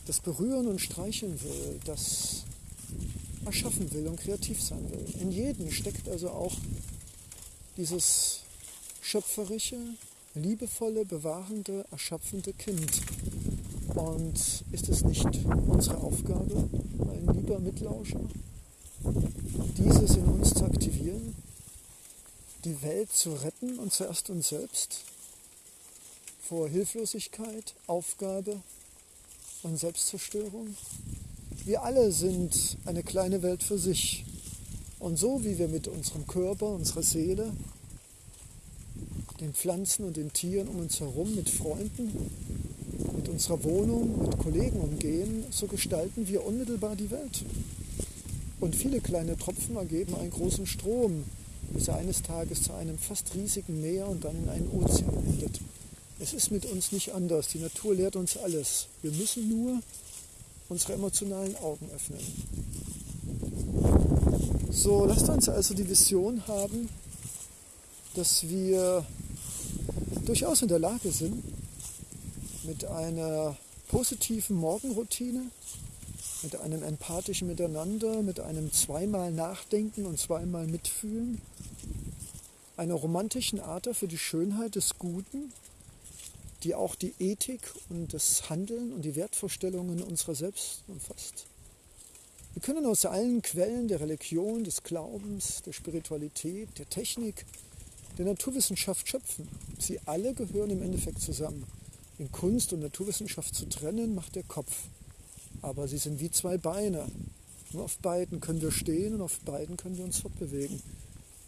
das 0.05 0.21
berühren 0.21 0.67
und 0.67 0.79
streicheln 0.79 1.39
will, 1.43 1.79
das 1.85 2.46
erschaffen 3.47 3.91
will 3.93 4.07
und 4.07 4.19
kreativ 4.19 4.61
sein 4.61 4.91
will. 4.91 5.05
In 5.21 5.31
jedem 5.31 5.71
steckt 5.71 6.07
also 6.09 6.29
auch 6.29 6.55
dieses 7.77 8.41
schöpferische, 9.01 9.79
liebevolle, 10.35 11.05
bewahrende, 11.05 11.85
erschaffende 11.91 12.53
Kind. 12.53 13.01
Und 13.95 14.63
ist 14.71 14.89
es 14.89 15.03
nicht 15.03 15.25
unsere 15.67 15.97
Aufgabe, 15.97 16.69
mein 16.97 17.25
lieber 17.35 17.59
Mitlauscher, 17.59 18.19
dieses 19.77 20.17
in 20.17 20.25
uns 20.25 20.53
zu 20.53 20.65
aktivieren, 20.65 21.33
die 22.65 22.81
Welt 22.81 23.11
zu 23.11 23.33
retten 23.33 23.79
und 23.79 23.93
zuerst 23.93 24.29
uns 24.29 24.49
selbst 24.49 25.05
vor 26.41 26.67
Hilflosigkeit, 26.67 27.75
Aufgabe 27.87 28.61
und 29.63 29.79
Selbstzerstörung? 29.79 30.75
Wir 31.67 31.83
alle 31.83 32.13
sind 32.13 32.77
eine 32.85 33.03
kleine 33.03 33.43
Welt 33.43 33.61
für 33.61 33.77
sich. 33.77 34.23
Und 34.99 35.19
so 35.19 35.43
wie 35.43 35.57
wir 35.59 35.67
mit 35.67 35.89
unserem 35.89 36.25
Körper, 36.25 36.67
unserer 36.67 37.03
Seele, 37.03 37.51
den 39.41 39.53
Pflanzen 39.53 40.05
und 40.05 40.15
den 40.15 40.31
Tieren 40.31 40.69
um 40.69 40.79
uns 40.79 41.01
herum, 41.01 41.35
mit 41.35 41.49
Freunden, 41.49 42.31
mit 43.17 43.27
unserer 43.27 43.61
Wohnung, 43.65 44.29
mit 44.29 44.37
Kollegen 44.37 44.79
umgehen, 44.79 45.43
so 45.49 45.67
gestalten 45.67 46.29
wir 46.29 46.45
unmittelbar 46.45 46.95
die 46.95 47.11
Welt. 47.11 47.43
Und 48.61 48.73
viele 48.73 49.01
kleine 49.01 49.37
Tropfen 49.37 49.75
ergeben 49.75 50.15
einen 50.15 50.31
großen 50.31 50.67
Strom, 50.67 51.25
bis 51.73 51.89
er 51.89 51.97
eines 51.97 52.21
Tages 52.21 52.63
zu 52.63 52.75
einem 52.75 52.97
fast 52.97 53.35
riesigen 53.35 53.81
Meer 53.81 54.07
und 54.07 54.23
dann 54.23 54.41
in 54.41 54.47
einen 54.47 54.69
Ozean 54.69 55.13
endet. 55.27 55.59
Es 56.21 56.33
ist 56.33 56.49
mit 56.49 56.65
uns 56.65 56.93
nicht 56.93 57.13
anders. 57.13 57.49
Die 57.49 57.59
Natur 57.59 57.93
lehrt 57.93 58.15
uns 58.15 58.37
alles. 58.37 58.87
Wir 59.01 59.11
müssen 59.11 59.49
nur 59.49 59.81
unsere 60.69 60.93
emotionalen 60.93 61.55
Augen 61.57 61.89
öffnen. 61.95 62.19
So, 64.69 65.05
lasst 65.05 65.29
uns 65.29 65.49
also 65.49 65.73
die 65.73 65.89
Vision 65.89 66.47
haben, 66.47 66.89
dass 68.15 68.47
wir 68.47 69.05
durchaus 70.25 70.61
in 70.61 70.67
der 70.67 70.79
Lage 70.79 71.11
sind, 71.11 71.43
mit 72.63 72.85
einer 72.85 73.55
positiven 73.87 74.57
Morgenroutine, 74.57 75.49
mit 76.43 76.55
einem 76.57 76.83
empathischen 76.83 77.47
Miteinander, 77.47 78.21
mit 78.21 78.39
einem 78.39 78.71
zweimal 78.71 79.31
Nachdenken 79.31 80.05
und 80.05 80.19
zweimal 80.19 80.67
Mitfühlen, 80.67 81.41
einer 82.75 82.93
romantischen 82.93 83.59
Ader 83.59 83.93
für 83.93 84.07
die 84.07 84.17
Schönheit 84.17 84.75
des 84.75 84.99
Guten, 84.99 85.51
die 86.63 86.75
auch 86.75 86.95
die 86.95 87.13
Ethik 87.19 87.61
und 87.89 88.13
das 88.13 88.49
Handeln 88.49 88.93
und 88.93 89.03
die 89.03 89.15
Wertvorstellungen 89.15 90.01
unserer 90.01 90.35
selbst 90.35 90.83
umfasst. 90.87 91.45
Wir 92.53 92.61
können 92.61 92.87
aus 92.87 93.05
allen 93.05 93.43
Quellen 93.43 93.87
der 93.87 93.99
Religion, 93.99 94.63
des 94.63 94.81
Glaubens, 94.81 95.61
der 95.63 95.73
Spiritualität, 95.73 96.69
der 96.79 96.89
Technik, 96.89 97.45
der 98.17 98.25
Naturwissenschaft 98.25 99.07
schöpfen. 99.07 99.47
Sie 99.77 99.99
alle 100.05 100.33
gehören 100.33 100.71
im 100.71 100.81
Endeffekt 100.81 101.21
zusammen. 101.21 101.65
In 102.17 102.31
Kunst 102.31 102.73
und 102.73 102.79
Naturwissenschaft 102.79 103.53
zu 103.53 103.69
trennen, 103.69 104.15
macht 104.15 104.35
der 104.35 104.43
Kopf. 104.43 104.73
Aber 105.61 105.87
sie 105.87 105.99
sind 105.99 106.19
wie 106.19 106.31
zwei 106.31 106.57
Beine. 106.57 107.05
Nur 107.73 107.83
auf 107.83 107.99
beiden 107.99 108.39
können 108.39 108.61
wir 108.61 108.71
stehen 108.71 109.13
und 109.13 109.21
auf 109.21 109.39
beiden 109.41 109.77
können 109.77 109.97
wir 109.97 110.05
uns 110.05 110.19
fortbewegen. 110.19 110.81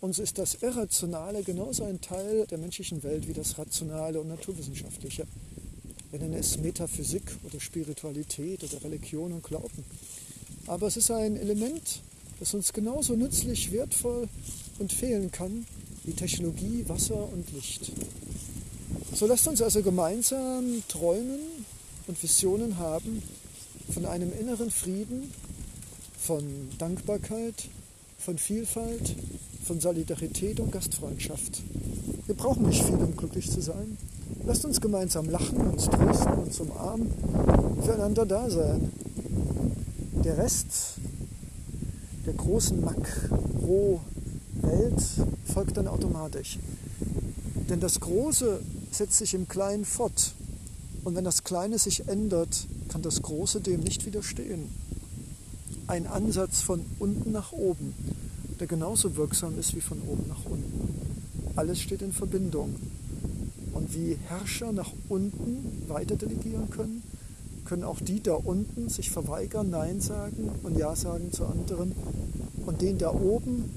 Uns 0.01 0.17
ist 0.17 0.37
das 0.37 0.55
Irrationale 0.61 1.43
genauso 1.43 1.83
ein 1.83 1.99
Teil 1.99 2.47
der 2.47 2.57
menschlichen 2.57 3.03
Welt 3.03 3.27
wie 3.27 3.33
das 3.33 3.57
Rationale 3.57 4.21
und 4.21 4.29
Naturwissenschaftliche. 4.29 5.27
Wir 6.11 6.19
nennen 6.19 6.35
es 6.35 6.57
Metaphysik 6.57 7.23
oder 7.43 7.59
Spiritualität 7.59 8.63
oder 8.63 8.81
Religion 8.81 9.33
und 9.33 9.43
Glauben. 9.43 9.83
Aber 10.67 10.87
es 10.87 10.95
ist 10.95 11.11
ein 11.11 11.35
Element, 11.35 11.99
das 12.39 12.53
uns 12.53 12.71
genauso 12.71 13.15
nützlich, 13.15 13.73
wertvoll 13.73 14.29
und 14.79 14.93
fehlen 14.93 15.31
kann 15.31 15.65
wie 16.05 16.13
Technologie, 16.13 16.85
Wasser 16.87 17.27
und 17.33 17.51
Licht. 17.51 17.91
So 19.13 19.27
lasst 19.27 19.49
uns 19.49 19.61
also 19.61 19.81
gemeinsam 19.81 20.81
träumen 20.87 21.41
und 22.07 22.23
Visionen 22.23 22.77
haben 22.77 23.21
von 23.93 24.05
einem 24.05 24.31
inneren 24.39 24.71
Frieden, 24.71 25.33
von 26.17 26.69
Dankbarkeit, 26.77 27.65
von 28.17 28.37
Vielfalt, 28.37 29.15
von 29.69 29.79
Solidarität 29.79 30.59
und 30.59 30.71
Gastfreundschaft. 30.71 31.61
Wir 32.25 32.33
brauchen 32.33 32.65
nicht 32.65 32.83
viel, 32.83 32.95
um 32.95 33.15
glücklich 33.15 33.51
zu 33.51 33.61
sein. 33.61 33.99
Lasst 34.43 34.65
uns 34.65 34.81
gemeinsam 34.81 35.29
lachen, 35.29 35.59
uns 35.59 35.85
trösten, 35.85 36.33
uns 36.33 36.59
umarmen, 36.59 37.11
füreinander 37.83 38.25
da 38.25 38.49
sein. 38.49 38.91
Der 40.23 40.39
Rest 40.39 40.95
der 42.25 42.33
großen 42.33 42.81
Makro-Welt 42.83 44.01
folgt 45.53 45.77
dann 45.77 45.87
automatisch. 45.87 46.57
Denn 47.69 47.79
das 47.79 47.99
Große 47.99 48.61
setzt 48.89 49.19
sich 49.19 49.35
im 49.35 49.47
Kleinen 49.47 49.85
fort. 49.85 50.33
Und 51.03 51.15
wenn 51.15 51.25
das 51.25 51.43
Kleine 51.43 51.77
sich 51.77 52.07
ändert, 52.07 52.65
kann 52.87 53.03
das 53.03 53.21
Große 53.21 53.61
dem 53.61 53.81
nicht 53.81 54.07
widerstehen. 54.07 54.67
Ein 55.85 56.07
Ansatz 56.07 56.59
von 56.61 56.83
unten 56.97 57.31
nach 57.31 57.51
oben, 57.51 57.93
der 58.59 58.67
genauso 58.67 59.15
wirksam 59.15 59.57
ist 59.57 59.75
wie 59.75 59.81
von 59.81 60.01
oben 60.01 60.27
nach 60.27 60.45
unten. 60.45 60.89
Alles 61.55 61.81
steht 61.81 62.01
in 62.01 62.11
Verbindung. 62.11 62.75
Und 63.73 63.93
wie 63.95 64.17
Herrscher 64.27 64.71
nach 64.71 64.91
unten 65.07 65.83
weiter 65.87 66.15
delegieren 66.15 66.69
können, 66.69 67.03
können 67.65 67.83
auch 67.83 67.99
die 67.99 68.21
da 68.21 68.33
unten 68.33 68.89
sich 68.89 69.11
verweigern, 69.11 69.69
Nein 69.69 70.01
sagen 70.01 70.49
und 70.63 70.77
Ja 70.77 70.95
sagen 70.95 71.31
zu 71.31 71.45
anderen 71.45 71.93
und 72.65 72.81
den 72.81 72.97
da 72.97 73.13
oben 73.13 73.69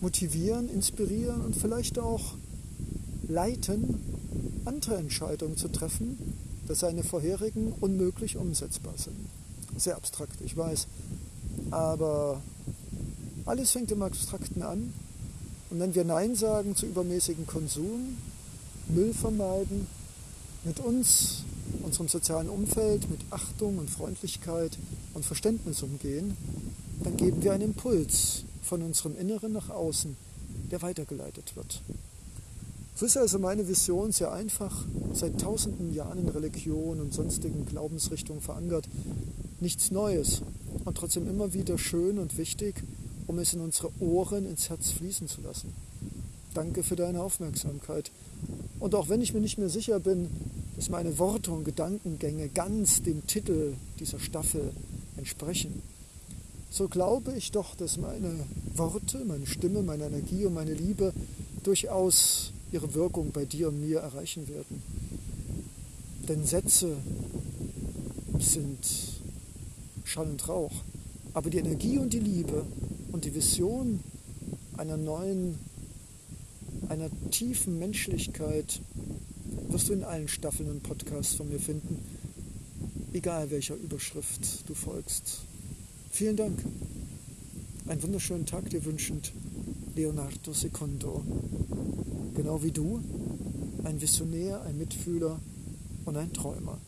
motivieren, 0.00 0.68
inspirieren 0.68 1.40
und 1.42 1.56
vielleicht 1.56 1.98
auch 1.98 2.34
leiten, 3.28 4.00
andere 4.64 4.96
Entscheidungen 4.96 5.56
zu 5.56 5.68
treffen, 5.68 6.18
dass 6.66 6.80
seine 6.80 7.02
vorherigen 7.02 7.72
unmöglich 7.80 8.36
umsetzbar 8.36 8.94
sind. 8.96 9.16
Sehr 9.76 9.96
abstrakt, 9.96 10.40
ich 10.44 10.56
weiß. 10.56 10.86
Aber 11.70 12.40
alles 13.48 13.70
fängt 13.72 13.90
im 13.90 14.02
Abstrakten 14.02 14.62
an. 14.62 14.92
Und 15.70 15.80
wenn 15.80 15.94
wir 15.94 16.04
Nein 16.04 16.34
sagen 16.34 16.76
zu 16.76 16.86
übermäßigen 16.86 17.46
Konsum, 17.46 18.16
Müll 18.88 19.12
vermeiden, 19.12 19.86
mit 20.64 20.80
uns, 20.80 21.44
unserem 21.82 22.08
sozialen 22.08 22.48
Umfeld, 22.48 23.10
mit 23.10 23.20
Achtung 23.30 23.78
und 23.78 23.90
Freundlichkeit 23.90 24.78
und 25.14 25.24
Verständnis 25.24 25.82
umgehen, 25.82 26.36
dann 27.02 27.16
geben 27.16 27.42
wir 27.42 27.52
einen 27.52 27.64
Impuls 27.64 28.44
von 28.62 28.82
unserem 28.82 29.16
Inneren 29.18 29.52
nach 29.52 29.70
außen, 29.70 30.16
der 30.70 30.82
weitergeleitet 30.82 31.56
wird. 31.56 31.82
So 32.94 33.06
ist 33.06 33.16
also 33.16 33.38
meine 33.38 33.68
Vision 33.68 34.10
sehr 34.10 34.32
einfach, 34.32 34.84
seit 35.12 35.40
tausenden 35.40 35.94
Jahren 35.94 36.18
in 36.18 36.28
Religion 36.28 37.00
und 37.00 37.14
sonstigen 37.14 37.64
Glaubensrichtungen 37.64 38.42
verankert. 38.42 38.88
Nichts 39.60 39.90
Neues 39.90 40.42
und 40.84 40.96
trotzdem 40.96 41.28
immer 41.28 41.52
wieder 41.52 41.78
schön 41.78 42.18
und 42.18 42.36
wichtig, 42.38 42.82
um 43.28 43.38
es 43.38 43.54
in 43.54 43.60
unsere 43.60 43.90
Ohren, 44.00 44.46
ins 44.46 44.68
Herz 44.70 44.90
fließen 44.90 45.28
zu 45.28 45.42
lassen. 45.42 45.72
Danke 46.54 46.82
für 46.82 46.96
deine 46.96 47.22
Aufmerksamkeit. 47.22 48.10
Und 48.80 48.94
auch 48.94 49.08
wenn 49.08 49.20
ich 49.20 49.34
mir 49.34 49.40
nicht 49.40 49.58
mehr 49.58 49.68
sicher 49.68 50.00
bin, 50.00 50.28
dass 50.74 50.88
meine 50.88 51.18
Worte 51.18 51.52
und 51.52 51.64
Gedankengänge 51.64 52.48
ganz 52.48 53.02
dem 53.02 53.26
Titel 53.26 53.74
dieser 54.00 54.18
Staffel 54.18 54.72
entsprechen, 55.16 55.82
so 56.70 56.88
glaube 56.88 57.34
ich 57.36 57.52
doch, 57.52 57.74
dass 57.76 57.98
meine 57.98 58.34
Worte, 58.74 59.24
meine 59.24 59.46
Stimme, 59.46 59.82
meine 59.82 60.06
Energie 60.06 60.46
und 60.46 60.54
meine 60.54 60.74
Liebe 60.74 61.12
durchaus 61.62 62.52
ihre 62.72 62.94
Wirkung 62.94 63.30
bei 63.32 63.44
dir 63.44 63.68
und 63.68 63.80
mir 63.80 64.00
erreichen 64.00 64.48
werden. 64.48 64.82
Denn 66.28 66.44
Sätze 66.44 66.96
sind 68.38 68.78
Schall 70.04 70.30
und 70.30 70.48
Rauch, 70.48 70.72
aber 71.34 71.50
die 71.50 71.58
Energie 71.58 71.98
und 71.98 72.12
die 72.12 72.20
Liebe 72.20 72.64
und 73.18 73.24
die 73.24 73.34
Vision 73.34 73.98
einer 74.76 74.96
neuen, 74.96 75.58
einer 76.88 77.10
tiefen 77.32 77.76
Menschlichkeit 77.76 78.80
wirst 79.70 79.88
du 79.88 79.92
in 79.92 80.04
allen 80.04 80.28
Staffeln 80.28 80.70
und 80.70 80.84
Podcasts 80.84 81.34
von 81.34 81.48
mir 81.48 81.58
finden, 81.58 81.98
egal 83.12 83.50
welcher 83.50 83.74
Überschrift 83.74 84.68
du 84.68 84.74
folgst. 84.74 85.40
Vielen 86.12 86.36
Dank. 86.36 86.64
Einen 87.88 88.04
wunderschönen 88.04 88.46
Tag 88.46 88.70
dir 88.70 88.84
wünschend, 88.84 89.32
Leonardo 89.96 90.52
Secondo 90.52 91.24
genau 92.36 92.62
wie 92.62 92.70
du, 92.70 93.02
ein 93.82 94.00
Visionär, 94.00 94.62
ein 94.62 94.78
Mitfühler 94.78 95.40
und 96.04 96.16
ein 96.16 96.32
Träumer. 96.32 96.78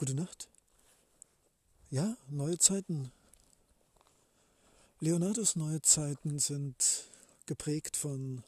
Gute 0.00 0.14
Nacht. 0.14 0.48
Ja, 1.90 2.16
neue 2.30 2.58
Zeiten. 2.70 3.10
Leonardos 5.00 5.56
neue 5.56 5.82
Zeiten 5.82 6.38
sind 6.38 7.10
geprägt 7.46 7.96
von 7.96 8.44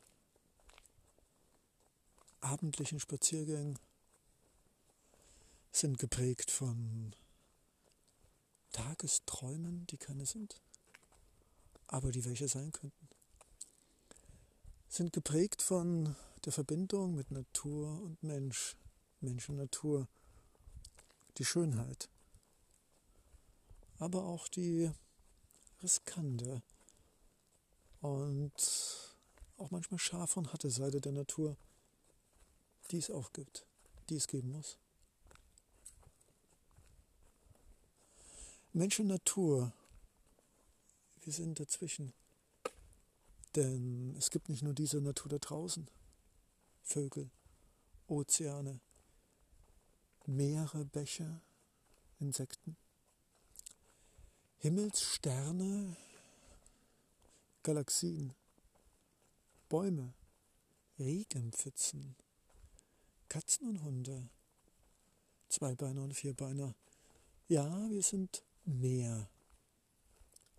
abendlichen 2.40 3.00
Spaziergängen, 3.00 3.80
sind 5.72 5.98
geprägt 5.98 6.52
von 6.52 7.16
Tagesträumen, 8.70 9.88
die 9.88 9.98
keine 9.98 10.24
sind, 10.24 10.61
aber 11.88 12.12
die 12.12 12.24
welche 12.24 12.46
sein 12.46 12.70
könnten, 12.70 13.08
sind 14.88 15.12
geprägt 15.12 15.62
von 15.62 16.14
der 16.44 16.52
Verbindung 16.52 17.16
mit 17.16 17.32
Natur 17.32 18.00
und 18.00 18.22
Mensch, 18.22 18.76
Mensch 19.20 19.48
und 19.48 19.56
Natur, 19.56 20.06
die 21.38 21.44
Schönheit, 21.44 22.08
aber 23.98 24.24
auch 24.24 24.48
die 24.48 24.90
riskante 25.83 26.62
und 28.00 28.52
auch 29.57 29.70
manchmal 29.70 29.98
scharfe 29.98 30.40
und 30.40 30.52
harte 30.52 30.70
Seite 30.70 31.00
der 31.00 31.12
Natur, 31.12 31.57
die 32.90 32.98
es 32.98 33.11
auch 33.11 33.33
gibt, 33.33 33.66
die 34.09 34.16
es 34.16 34.26
geben 34.26 34.50
muss. 34.52 34.78
Mensch 38.72 38.98
und 39.00 39.09
Natur, 39.09 39.72
wir 41.22 41.33
sind 41.33 41.61
dazwischen. 41.61 42.12
Denn 43.55 44.16
es 44.16 44.31
gibt 44.31 44.48
nicht 44.48 44.62
nur 44.62 44.72
diese 44.72 45.00
Natur 45.00 45.28
da 45.28 45.38
draußen, 45.38 45.87
Vögel, 46.83 47.31
Ozeane, 48.07 48.81
Meere, 50.26 50.87
Bäche, 50.87 51.42
Insekten, 52.18 52.76
Himmelssterne, 54.62 55.96
Galaxien, 57.64 58.33
Bäume, 59.68 60.14
Regenpfützen, 61.01 62.14
Katzen 63.29 63.66
und 63.66 63.83
Hunde, 63.83 64.31
Zweibeiner 65.48 66.05
und 66.05 66.14
Vierbeiner. 66.14 66.77
Ja, 67.48 67.90
wir 67.90 68.05
sind 68.05 68.44
mehr 68.64 69.29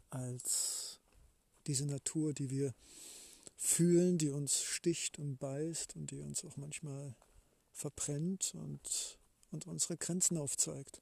als 0.10 1.00
diese 1.66 1.86
Natur, 1.86 2.34
die 2.34 2.50
wir 2.50 2.76
fühlen, 3.56 4.18
die 4.18 4.32
uns 4.32 4.64
sticht 4.64 5.18
und 5.18 5.38
beißt 5.38 5.96
und 5.96 6.12
die 6.12 6.20
uns 6.20 6.44
auch 6.44 6.58
manchmal 6.58 7.16
verbrennt 7.72 8.54
und, 8.54 9.18
und 9.52 9.66
unsere 9.66 9.96
Grenzen 9.96 10.38
aufzeigt, 10.38 11.02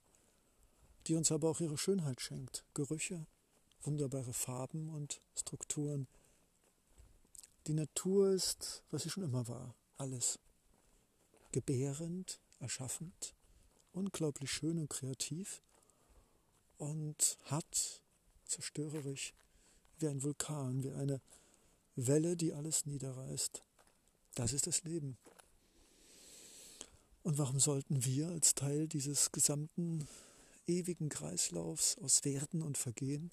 die 1.06 1.14
uns 1.14 1.32
aber 1.32 1.50
auch 1.50 1.60
ihre 1.60 1.78
Schönheit 1.78 2.20
schenkt, 2.20 2.64
Gerüche, 2.74 3.26
wunderbare 3.82 4.32
Farben 4.32 4.88
und 4.88 5.20
Strukturen. 5.34 6.06
Die 7.66 7.74
Natur 7.74 8.30
ist, 8.30 8.82
was 8.90 9.02
sie 9.02 9.10
schon 9.10 9.24
immer 9.24 9.48
war, 9.48 9.74
alles. 9.96 10.38
Gebärend, 11.52 12.40
erschaffend, 12.60 13.34
unglaublich 13.92 14.50
schön 14.50 14.78
und 14.78 14.88
kreativ 14.88 15.62
und 16.78 17.38
hart, 17.44 18.02
zerstörerisch, 18.46 19.34
wie 19.98 20.08
ein 20.08 20.22
Vulkan, 20.22 20.82
wie 20.82 20.90
eine 20.92 21.20
Welle, 21.94 22.36
die 22.36 22.52
alles 22.52 22.86
niederreißt. 22.86 23.62
Das 24.34 24.52
ist 24.52 24.66
das 24.66 24.82
Leben. 24.84 25.18
Und 27.22 27.38
warum 27.38 27.60
sollten 27.60 28.04
wir 28.04 28.28
als 28.28 28.54
Teil 28.54 28.88
dieses 28.88 29.30
gesamten 29.30 30.08
ewigen 30.66 31.08
Kreislaufs 31.08 31.98
aus 31.98 32.24
Werden 32.24 32.62
und 32.62 32.78
Vergehen, 32.78 33.30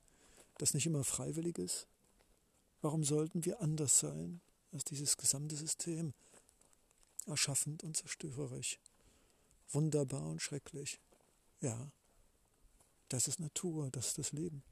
das 0.57 0.73
nicht 0.73 0.85
immer 0.85 1.03
freiwillig 1.03 1.57
ist, 1.57 1.87
warum 2.81 3.03
sollten 3.03 3.45
wir 3.45 3.61
anders 3.61 3.99
sein 3.99 4.41
als 4.71 4.83
dieses 4.83 5.17
gesamte 5.17 5.55
System, 5.55 6.13
erschaffend 7.25 7.83
und 7.83 7.95
zerstörerisch, 7.95 8.79
wunderbar 9.69 10.27
und 10.27 10.41
schrecklich? 10.41 10.99
Ja, 11.61 11.91
das 13.09 13.27
ist 13.27 13.39
Natur, 13.39 13.89
das 13.91 14.07
ist 14.07 14.17
das 14.17 14.31
Leben. 14.31 14.63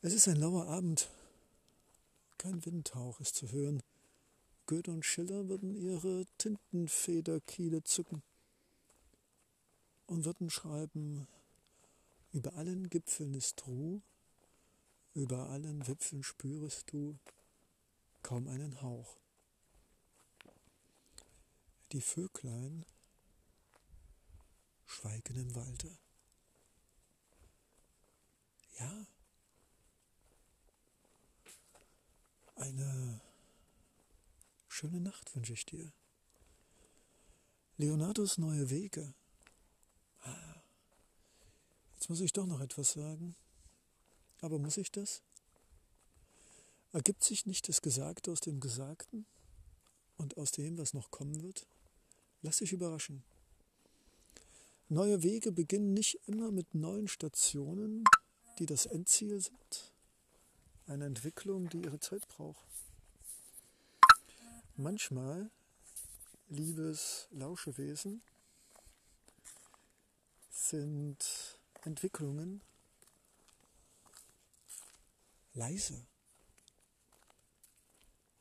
Es 0.00 0.12
ist 0.12 0.28
ein 0.28 0.36
lauer 0.36 0.66
Abend. 0.66 1.08
Kein 2.38 2.64
Windhauch 2.64 3.20
ist 3.20 3.36
zu 3.36 3.52
hören. 3.52 3.82
Goethe 4.66 4.90
und 4.90 5.04
Schiller 5.04 5.48
würden 5.48 5.76
ihre 5.76 6.26
Tintenfederkiele 6.38 7.84
zücken 7.84 8.22
und 10.12 10.26
würden 10.26 10.50
schreiben, 10.50 11.26
über 12.32 12.54
allen 12.54 12.90
Gipfeln 12.90 13.32
ist 13.32 13.66
Ruh, 13.66 14.02
über 15.14 15.48
allen 15.48 15.86
Wipfeln 15.86 16.22
spürest 16.22 16.92
du 16.92 17.18
kaum 18.22 18.46
einen 18.46 18.82
Hauch. 18.82 19.16
Die 21.92 22.02
Vöglein 22.02 22.84
schweigen 24.84 25.36
im 25.36 25.54
Walde. 25.54 25.98
Ja, 28.78 29.06
eine 32.56 33.20
schöne 34.68 35.00
Nacht 35.00 35.34
wünsche 35.34 35.54
ich 35.54 35.64
dir. 35.64 35.90
Leonardos 37.78 38.36
neue 38.36 38.68
Wege. 38.68 39.14
Jetzt 42.02 42.08
muss 42.08 42.20
ich 42.20 42.32
doch 42.32 42.46
noch 42.46 42.58
etwas 42.60 42.94
sagen. 42.94 43.36
Aber 44.40 44.58
muss 44.58 44.76
ich 44.76 44.90
das? 44.90 45.22
Ergibt 46.90 47.22
sich 47.22 47.46
nicht 47.46 47.68
das 47.68 47.80
Gesagte 47.80 48.32
aus 48.32 48.40
dem 48.40 48.58
Gesagten 48.58 49.24
und 50.16 50.36
aus 50.36 50.50
dem, 50.50 50.78
was 50.78 50.94
noch 50.94 51.12
kommen 51.12 51.44
wird? 51.44 51.64
Lass 52.40 52.56
dich 52.56 52.72
überraschen. 52.72 53.22
Neue 54.88 55.22
Wege 55.22 55.52
beginnen 55.52 55.94
nicht 55.94 56.18
immer 56.26 56.50
mit 56.50 56.74
neuen 56.74 57.06
Stationen, 57.06 58.02
die 58.58 58.66
das 58.66 58.86
Endziel 58.86 59.40
sind. 59.40 59.92
Eine 60.88 61.04
Entwicklung, 61.06 61.68
die 61.68 61.82
ihre 61.84 62.00
Zeit 62.00 62.26
braucht. 62.26 62.66
Manchmal, 64.74 65.52
liebes 66.48 67.28
Lauschewesen, 67.30 68.22
sind 70.50 71.61
Entwicklungen 71.82 72.62
leise, 75.54 76.06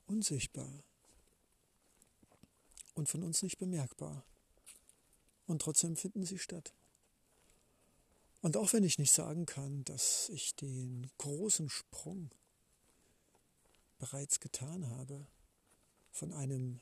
unsichtbar 0.06 0.84
und 2.94 3.10
von 3.10 3.24
uns 3.24 3.44
nicht 3.44 3.58
bemerkbar 3.58 4.24
und 5.48 5.62
trotzdem 5.62 5.96
finden 5.96 6.26
sie 6.26 6.40
statt. 6.40 6.74
Und 8.42 8.58
auch 8.58 8.74
wenn 8.74 8.84
ich 8.84 8.98
nicht 8.98 9.12
sagen 9.12 9.46
kann, 9.46 9.84
dass 9.84 10.30
ich 10.30 10.56
den 10.56 11.10
großen 11.18 11.70
Sprung 11.70 12.32
bereits 14.00 14.40
getan 14.40 14.90
habe 14.90 15.28
von 16.12 16.34
einem 16.34 16.80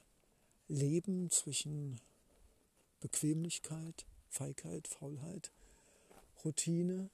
Leben 0.68 1.30
zwischen 1.32 2.00
Bequemlichkeit, 3.02 4.06
Feigheit, 4.30 4.88
Faulheit, 4.88 5.52
Routine, 6.44 7.10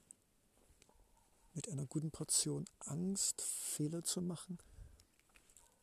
mit 1.54 1.68
einer 1.70 1.86
guten 1.86 2.10
Portion 2.10 2.66
Angst, 2.80 3.40
Fehler 3.42 4.04
zu 4.04 4.20
machen 4.20 4.58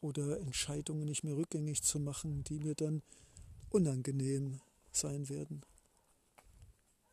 oder 0.01 0.39
Entscheidungen 0.39 1.05
nicht 1.05 1.23
mehr 1.23 1.35
rückgängig 1.35 1.81
zu 1.81 1.99
machen, 1.99 2.43
die 2.43 2.59
mir 2.59 2.75
dann 2.75 3.01
unangenehm 3.69 4.61
sein 4.91 5.29
werden. 5.29 5.65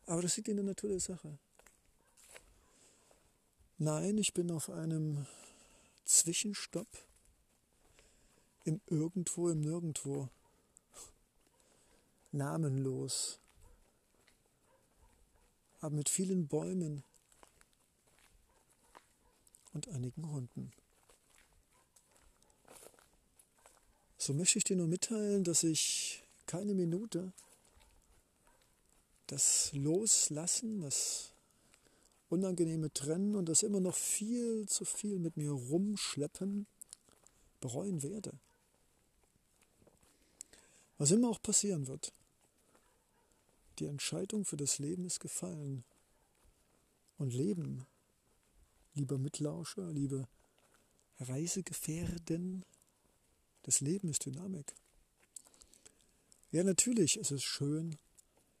Aber 0.05 0.21
das 0.21 0.37
liegt 0.37 0.47
in 0.47 0.57
der 0.57 0.65
Natur 0.65 0.89
der 0.89 0.99
Sache. 0.99 1.37
Nein, 3.77 4.17
ich 4.19 4.33
bin 4.33 4.51
auf 4.51 4.69
einem 4.69 5.25
Zwischenstopp 6.05 6.87
im 8.63 8.79
Irgendwo, 8.85 9.49
im 9.49 9.61
Nirgendwo. 9.61 10.29
Namenlos. 12.31 13.40
Aber 15.81 15.95
mit 15.95 16.09
vielen 16.09 16.47
Bäumen 16.47 17.03
und 19.73 19.87
einigen 19.89 20.31
Hunden. 20.31 20.71
So 24.17 24.33
möchte 24.33 24.59
ich 24.59 24.63
dir 24.63 24.77
nur 24.77 24.87
mitteilen, 24.87 25.43
dass 25.43 25.63
ich 25.63 26.23
keine 26.45 26.75
Minute 26.75 27.33
das 29.27 29.71
Loslassen, 29.73 30.81
das 30.81 31.31
unangenehme 32.29 32.93
Trennen 32.93 33.35
und 33.35 33.49
das 33.49 33.63
immer 33.63 33.79
noch 33.79 33.95
viel 33.95 34.67
zu 34.67 34.85
viel 34.85 35.19
mit 35.19 35.37
mir 35.37 35.51
rumschleppen 35.51 36.67
bereuen 37.59 38.03
werde. 38.03 38.33
Was 40.97 41.11
immer 41.11 41.29
auch 41.29 41.41
passieren 41.41 41.87
wird, 41.87 42.13
die 43.81 43.87
Entscheidung 43.87 44.45
für 44.45 44.57
das 44.57 44.77
Leben 44.77 45.05
ist 45.05 45.19
gefallen. 45.19 45.83
Und 47.17 47.33
Leben, 47.33 47.87
lieber 48.93 49.17
Mitlauscher, 49.17 49.91
liebe 49.91 50.27
Reisegefährden. 51.19 52.63
Das 53.63 53.81
Leben 53.81 54.07
ist 54.09 54.25
Dynamik. 54.25 54.75
Ja, 56.51 56.63
natürlich 56.63 57.17
ist 57.17 57.31
es 57.31 57.43
schön, 57.43 57.97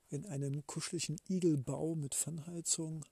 in 0.09 0.25
einem 0.25 0.65
kuscheligen 0.65 1.17
Igelbau 1.29 1.93
mit 1.93 2.15
Fernheizung 2.15 3.05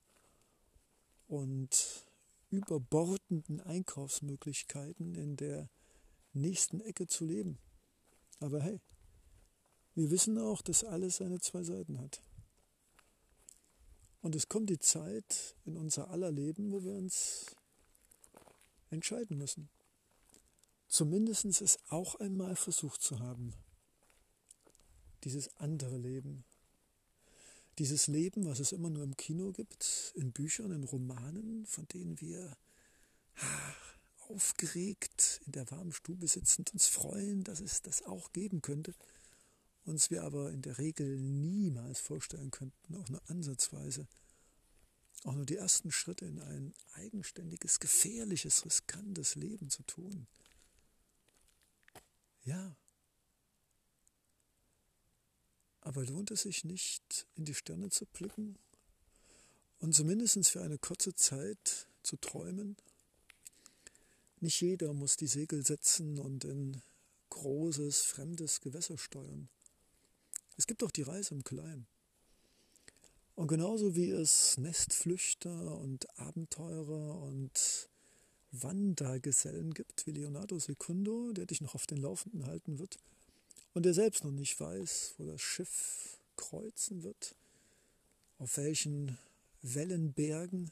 und 1.28 2.05
überbordenden 2.49 3.62
Einkaufsmöglichkeiten 3.62 5.14
in 5.14 5.38
der 5.38 5.70
nächsten 6.34 6.82
Ecke 6.82 7.05
zu 7.05 7.26
leben. 7.26 7.60
Aber 8.39 8.62
hey, 8.62 8.82
wir 10.00 10.12
wissen 10.12 10.38
auch, 10.38 10.62
dass 10.62 10.86
alles 10.86 11.18
seine 11.18 11.41
zwei 11.41 11.62
Seiten 11.62 12.00
hat. 12.00 12.22
Und 14.22 14.34
es 14.34 14.47
kommt 14.47 14.70
die 14.70 14.80
Zeit 14.80 15.58
in 15.66 15.76
unser 15.76 16.10
aller 16.10 16.32
Leben, 16.32 16.72
wo 16.72 16.86
wir 16.86 16.93
uns 16.93 17.47
entscheiden 18.89 19.38
müssen. 19.38 19.70
Zumindest 20.88 21.43
es 21.43 21.78
auch 21.89 22.16
einmal 22.16 22.56
versucht 22.56 23.02
zu 23.02 23.20
haben. 23.20 23.54
Dieses 25.26 25.54
andere 25.58 25.97
Leben. 25.97 26.45
Dieses 27.78 28.08
Leben, 28.08 28.45
was 28.45 28.60
es 28.60 28.72
immer 28.72 28.89
nur 28.89 29.04
im 29.04 29.18
Kino 29.18 29.52
gibt, 29.52 30.14
in 30.16 30.32
Büchern, 30.32 30.72
in 30.72 30.86
Romanen, 30.86 31.66
von 31.66 31.86
denen 31.89 32.22
wir 32.22 32.56
aufgeregt 34.30 35.41
in 35.45 35.52
der 35.52 35.70
warmen 35.72 35.91
Stube 35.91 36.28
sitzend 36.28 36.72
uns 36.72 36.88
freuen, 36.88 37.43
dass 37.43 37.60
es 37.60 37.82
das 37.82 38.04
auch 38.04 38.32
geben 38.32 38.62
könnte, 38.62 38.93
uns 39.86 40.09
wir 40.09 40.23
aber 40.23 40.51
in 40.51 40.61
der 40.61 40.77
Regel 40.77 41.19
niemals 41.19 41.99
vorstellen 41.99 42.51
könnten, 42.51 42.95
auch 42.95 43.09
nur 43.09 43.21
ansatzweise, 43.30 44.07
auch 45.23 45.34
nur 45.34 45.45
die 45.45 45.57
ersten 45.57 45.91
Schritte 45.91 46.25
in 46.25 46.39
ein 46.39 46.73
eigenständiges, 46.93 47.80
gefährliches, 47.80 48.65
riskantes 48.65 49.36
Leben 49.36 49.69
zu 49.69 49.84
tun. 49.84 50.27
Ja. 52.43 52.75
Aber 55.82 56.05
lohnt 56.05 56.32
es 56.32 56.43
sich 56.43 56.63
nicht, 56.63 57.27
in 57.36 57.45
die 57.45 57.55
Sterne 57.55 57.89
zu 57.89 58.05
blicken 58.05 58.57
und 59.80 59.93
zumindest 59.93 60.47
für 60.47 60.61
eine 60.61 60.77
kurze 60.77 61.15
Zeit 61.15 61.88
zu 62.03 62.17
träumen? 62.17 62.77
Nicht 64.41 64.61
jeder 64.61 64.93
muss 64.93 65.17
die 65.17 65.27
Segel 65.27 65.65
setzen 65.65 66.17
und 66.17 66.45
in 66.45 66.82
großes, 67.30 68.01
fremdes 68.01 68.61
Gewässer 68.61 68.97
steuern. 68.97 69.49
Es 70.60 70.68
gibt 70.68 70.84
auch 70.84 70.91
die 70.91 71.03
Reise 71.03 71.34
im 71.36 71.45
Kleinen. 71.45 71.88
Und 73.34 73.47
genauso 73.47 73.95
wie 73.95 74.10
es 74.10 74.57
Nestflüchter 74.57 75.78
und 75.78 76.20
Abenteurer 76.20 77.22
und 77.22 77.89
Wandergesellen 78.51 79.74
gibt, 79.74 80.05
wie 80.05 80.12
Leonardo 80.12 80.60
Secundo, 80.60 81.32
der 81.32 81.45
dich 81.45 81.62
noch 81.62 81.76
auf 81.76 81.88
den 81.88 81.99
Laufenden 81.99 82.45
halten 82.45 82.78
wird 82.78 82.99
und 83.74 83.86
der 83.86 83.93
selbst 83.93 84.26
noch 84.26 84.34
nicht 84.34 84.60
weiß, 84.60 85.14
wo 85.18 85.28
das 85.28 85.41
Schiff 85.41 86.20
kreuzen 86.36 87.03
wird, 87.03 87.38
auf 88.38 88.57
welchen 88.57 89.18
Wellenbergen 89.62 90.72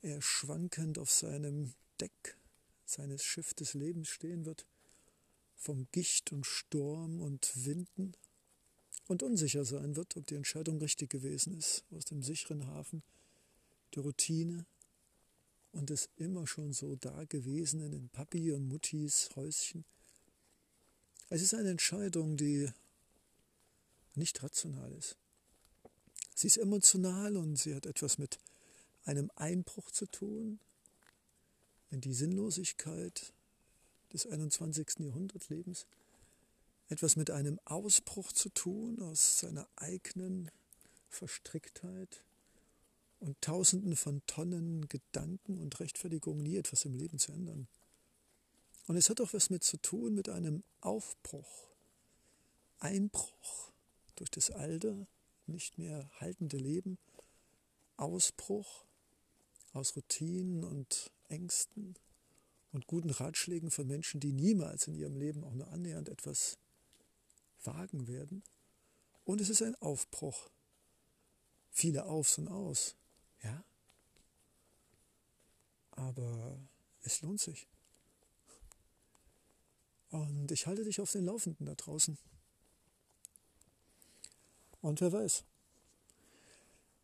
er 0.00 0.22
schwankend 0.22 1.00
auf 1.00 1.10
seinem 1.10 1.74
Deck 2.00 2.38
seines 2.84 3.24
Schiff 3.24 3.52
des 3.54 3.74
Lebens 3.74 4.06
stehen 4.06 4.44
wird, 4.44 4.64
vom 5.56 5.88
Gicht 5.90 6.30
und 6.30 6.46
Sturm 6.46 7.20
und 7.20 7.50
Winden 7.66 8.14
und 9.08 9.22
unsicher 9.22 9.64
sein 9.64 9.96
wird, 9.96 10.16
ob 10.16 10.26
die 10.26 10.36
Entscheidung 10.36 10.78
richtig 10.78 11.10
gewesen 11.10 11.56
ist, 11.56 11.82
aus 11.90 12.04
dem 12.04 12.22
sicheren 12.22 12.66
Hafen, 12.66 13.02
der 13.94 14.04
Routine 14.04 14.66
und 15.72 15.90
des 15.90 16.10
immer 16.16 16.46
schon 16.46 16.72
so 16.72 16.94
Dagewesenen 16.94 17.92
in 17.92 18.08
Papi 18.10 18.52
und 18.52 18.68
Muttis 18.68 19.30
Häuschen. 19.34 19.84
Es 21.30 21.42
ist 21.42 21.54
eine 21.54 21.70
Entscheidung, 21.70 22.36
die 22.36 22.70
nicht 24.14 24.42
rational 24.42 24.92
ist. 24.92 25.16
Sie 26.34 26.46
ist 26.46 26.58
emotional 26.58 27.36
und 27.36 27.56
sie 27.56 27.74
hat 27.74 27.86
etwas 27.86 28.18
mit 28.18 28.38
einem 29.04 29.30
Einbruch 29.36 29.90
zu 29.90 30.06
tun 30.06 30.60
in 31.90 32.00
die 32.00 32.12
Sinnlosigkeit 32.12 33.32
des 34.12 34.26
21. 34.26 35.00
Jahrhundertlebens 35.00 35.86
etwas 36.88 37.16
mit 37.16 37.30
einem 37.30 37.60
Ausbruch 37.64 38.32
zu 38.32 38.48
tun 38.48 39.00
aus 39.00 39.38
seiner 39.38 39.68
eigenen 39.76 40.50
Verstricktheit 41.08 42.24
und 43.20 43.40
Tausenden 43.40 43.96
von 43.96 44.22
Tonnen 44.26 44.88
Gedanken 44.88 45.58
und 45.58 45.80
Rechtfertigungen, 45.80 46.42
nie 46.42 46.56
etwas 46.56 46.84
im 46.84 46.94
Leben 46.94 47.18
zu 47.18 47.32
ändern. 47.32 47.68
Und 48.86 48.96
es 48.96 49.10
hat 49.10 49.20
auch 49.20 49.34
was 49.34 49.50
mit 49.50 49.64
zu 49.64 49.76
tun 49.76 50.14
mit 50.14 50.28
einem 50.28 50.62
Aufbruch, 50.80 51.68
Einbruch 52.78 53.72
durch 54.16 54.30
das 54.30 54.50
alte, 54.50 55.06
nicht 55.46 55.78
mehr 55.78 56.08
haltende 56.20 56.56
Leben, 56.56 56.98
Ausbruch 57.96 58.84
aus 59.72 59.94
Routinen 59.96 60.64
und 60.64 61.10
Ängsten 61.28 61.96
und 62.72 62.86
guten 62.86 63.10
Ratschlägen 63.10 63.70
von 63.70 63.86
Menschen, 63.86 64.20
die 64.20 64.32
niemals 64.32 64.86
in 64.86 64.94
ihrem 64.94 65.16
Leben 65.16 65.44
auch 65.44 65.54
nur 65.54 65.68
annähernd 65.68 66.08
etwas 66.08 66.58
wagen 67.64 68.06
werden. 68.06 68.42
Und 69.24 69.40
es 69.40 69.48
ist 69.48 69.62
ein 69.62 69.74
Aufbruch. 69.76 70.48
Viele 71.70 72.06
Aufs 72.06 72.38
und 72.38 72.48
Aus. 72.48 72.96
Ja? 73.42 73.64
Aber 75.92 76.58
es 77.02 77.20
lohnt 77.22 77.40
sich. 77.40 77.68
Und 80.10 80.50
ich 80.50 80.66
halte 80.66 80.84
dich 80.84 81.00
auf 81.00 81.12
den 81.12 81.24
Laufenden 81.24 81.66
da 81.66 81.74
draußen. 81.74 82.16
Und 84.80 85.00
wer 85.00 85.12
weiß, 85.12 85.44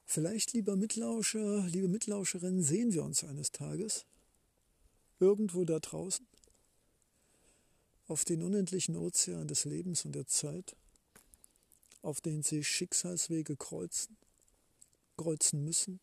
vielleicht, 0.07 0.53
lieber 0.53 0.77
Mitlauscher, 0.77 1.67
liebe 1.67 1.89
Mitlauscherin, 1.89 2.63
sehen 2.63 2.93
wir 2.93 3.05
uns 3.05 3.25
eines 3.25 3.53
Tages 3.53 4.07
irgendwo 5.19 5.65
da 5.65 5.81
draußen 5.81 6.27
auf 8.07 8.25
den 8.25 8.43
unendlichen 8.43 8.97
Ozean 8.97 9.49
des 9.49 9.65
Lebens 9.65 10.05
und 10.05 10.13
der 10.13 10.27
Zeit, 10.27 10.77
auf 12.03 12.21
den 12.21 12.43
sie 12.43 12.63
Schicksalswege 12.63 13.57
kreuzen, 13.57 14.17
kreuzen 15.17 15.65
müssen, 15.65 16.01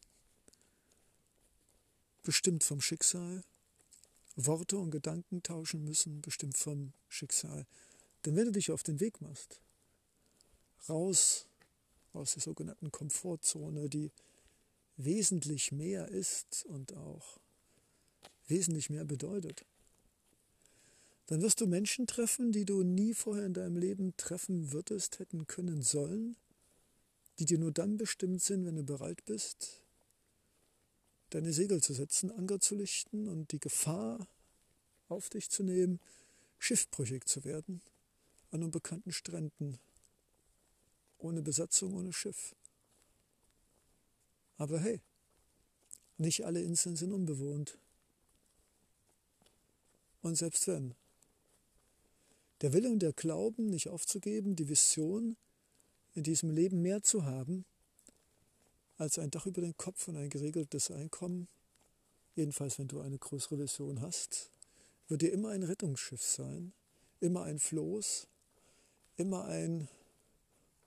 bestimmt 2.24 2.64
vom 2.64 2.82
Schicksal, 2.82 3.44
Worte 4.36 4.78
und 4.78 4.92
Gedanken 4.92 5.44
tauschen 5.44 5.84
müssen, 5.84 6.22
bestimmt 6.22 6.58
vom 6.58 6.94
Schicksal. 7.08 7.66
Denn 8.26 8.36
wenn 8.36 8.46
du 8.46 8.52
dich 8.52 8.72
auf 8.72 8.84
den 8.84 9.00
Weg 9.00 9.22
machst, 9.22 9.62
raus 10.90 11.48
aus 12.14 12.34
der 12.34 12.42
sogenannten 12.42 12.92
Komfortzone, 12.92 13.90
die 13.90 14.12
wesentlich 14.98 15.72
mehr 15.72 16.08
ist 16.08 16.66
und 16.66 16.96
auch 16.96 17.40
wesentlich 18.48 18.90
mehr 18.90 19.06
bedeutet, 19.06 19.66
dann 21.28 21.42
wirst 21.42 21.62
du 21.62 21.68
Menschen 21.68 22.08
treffen, 22.08 22.52
die 22.52 22.66
du 22.66 22.84
nie 22.84 23.14
vorher 23.14 23.46
in 23.46 23.54
deinem 23.54 23.78
Leben 23.78 24.16
treffen 24.18 24.72
würdest, 24.72 25.20
hätten 25.20 25.48
können 25.48 25.82
sollen, 25.82 26.36
die 27.40 27.46
dir 27.46 27.58
nur 27.58 27.72
dann 27.72 27.98
bestimmt 27.98 28.42
sind, 28.42 28.66
wenn 28.66 28.76
du 28.76 28.84
bereit 28.84 29.24
bist, 29.26 29.82
deine 31.30 31.54
Segel 31.54 31.82
zu 31.82 31.94
setzen, 31.94 32.32
Anker 32.32 32.60
zu 32.60 32.76
lichten 32.76 33.28
und 33.28 33.52
die 33.52 33.60
Gefahr 33.60 34.28
auf 35.08 35.30
dich 35.30 35.50
zu 35.50 35.64
nehmen, 35.64 36.00
schiffbrüchig 36.60 37.26
zu 37.26 37.44
werden 37.44 37.82
an 38.52 38.64
unbekannten 38.64 39.12
Stränden, 39.12 39.80
ohne 41.18 41.42
Besatzung, 41.42 41.94
ohne 41.94 42.12
Schiff. 42.12 42.54
Aber 44.58 44.80
hey, 44.80 45.02
nicht 46.18 46.46
alle 46.46 46.62
Inseln 46.62 46.96
sind 46.96 47.14
unbewohnt. 47.14 47.78
Und 50.22 50.36
selbst 50.36 50.68
wenn, 50.68 50.94
der 52.62 52.74
Wille 52.74 52.92
und 52.92 53.00
der 53.00 53.14
Glauben, 53.14 53.68
nicht 53.68 53.90
aufzugeben, 53.90 54.56
die 54.56 54.70
Vision, 54.70 55.36
in 56.14 56.24
diesem 56.24 56.52
Leben 56.52 56.82
mehr 56.82 57.02
zu 57.02 57.26
haben, 57.26 57.66
als 58.98 59.18
ein 59.18 59.32
Dach 59.32 59.48
über 59.48 59.62
den 59.62 59.78
Kopf 59.78 60.08
und 60.08 60.18
ein 60.18 60.30
geregeltes 60.30 60.92
Einkommen, 60.92 61.48
jedenfalls 62.36 62.78
wenn 62.78 62.88
du 62.88 63.00
eine 63.00 63.18
größere 63.18 63.58
Vision 63.58 64.02
hast, 64.02 64.52
wird 65.08 65.24
dir 65.24 65.32
immer 65.32 65.50
ein 65.50 65.64
Rettungsschiff 65.64 66.22
sein, 66.22 66.74
immer 67.20 67.44
ein 67.44 67.58
Floß, 67.60 68.28
immer 69.18 69.46
ein 69.46 69.88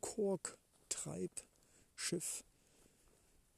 Korktreibschiff, 0.00 2.44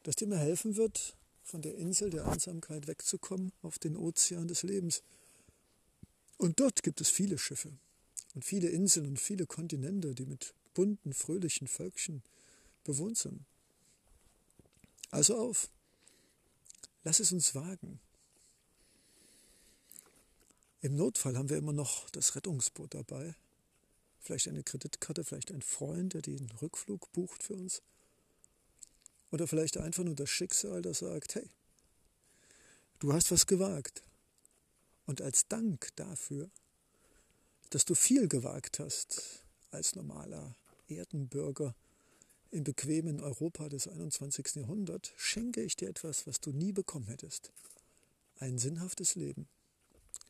das 0.04 0.16
dir 0.16 0.24
immer 0.24 0.38
helfen 0.38 0.76
wird, 0.76 1.16
von 1.42 1.60
der 1.62 1.76
Insel 1.76 2.10
der 2.10 2.26
Einsamkeit 2.26 2.86
wegzukommen 2.86 3.52
auf 3.62 3.78
den 3.78 3.96
Ozean 3.96 4.48
des 4.48 4.62
Lebens. 4.62 5.02
Und 6.38 6.60
dort 6.60 6.82
gibt 6.82 7.00
es 7.00 7.10
viele 7.10 7.38
Schiffe 7.38 7.72
und 8.36 8.44
viele 8.44 8.68
Inseln 8.68 9.06
und 9.06 9.18
viele 9.18 9.46
Kontinente, 9.46 10.14
die 10.14 10.26
mit 10.26 10.52
bunten, 10.74 11.14
fröhlichen 11.14 11.66
Völkchen 11.66 12.22
bewohnt 12.84 13.16
sind. 13.16 13.46
Also 15.10 15.38
auf, 15.38 15.70
lass 17.02 17.18
es 17.18 17.32
uns 17.32 17.54
wagen. 17.54 17.98
Im 20.82 20.96
Notfall 20.96 21.38
haben 21.38 21.48
wir 21.48 21.56
immer 21.56 21.72
noch 21.72 22.10
das 22.10 22.36
Rettungsboot 22.36 22.92
dabei. 22.92 23.34
Vielleicht 24.20 24.48
eine 24.48 24.62
Kreditkarte, 24.62 25.24
vielleicht 25.24 25.50
ein 25.50 25.62
Freund, 25.62 26.12
der 26.12 26.20
den 26.20 26.50
Rückflug 26.60 27.10
bucht 27.12 27.42
für 27.42 27.54
uns. 27.54 27.80
Oder 29.30 29.48
vielleicht 29.48 29.78
einfach 29.78 30.04
nur 30.04 30.14
das 30.14 30.28
Schicksal, 30.28 30.82
das 30.82 30.98
sagt, 30.98 31.36
hey, 31.36 31.48
du 32.98 33.14
hast 33.14 33.30
was 33.30 33.46
gewagt. 33.46 34.04
Und 35.06 35.22
als 35.22 35.48
Dank 35.48 35.88
dafür, 35.96 36.50
dass 37.70 37.84
du 37.84 37.94
viel 37.94 38.28
gewagt 38.28 38.78
hast 38.78 39.44
als 39.70 39.94
normaler 39.94 40.54
Erdenbürger 40.88 41.74
im 42.50 42.64
bequemen 42.64 43.20
Europa 43.20 43.68
des 43.68 43.88
21. 43.88 44.56
Jahrhunderts, 44.56 45.12
schenke 45.16 45.62
ich 45.62 45.76
dir 45.76 45.88
etwas, 45.88 46.26
was 46.26 46.40
du 46.40 46.52
nie 46.52 46.72
bekommen 46.72 47.08
hättest. 47.08 47.52
Ein 48.38 48.58
sinnhaftes 48.58 49.14
Leben. 49.14 49.48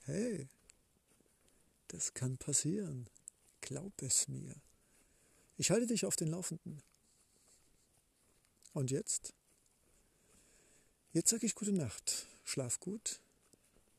Hey, 0.05 0.49
das 1.89 2.15
kann 2.15 2.39
passieren. 2.39 3.09
Glaub 3.61 4.01
es 4.03 4.29
mir. 4.29 4.55
Ich 5.59 5.71
halte 5.71 5.87
dich 5.87 6.05
auf 6.05 6.17
den 6.17 6.29
Laufenden. 6.29 6.83
Und 8.73 8.91
jetzt? 8.91 9.35
Jetzt 11.13 11.31
sage 11.31 11.47
ich 11.47 11.55
gute 11.55 11.73
Nacht. 11.73 12.27
Schlaf 12.45 12.79
gut. 12.79 13.21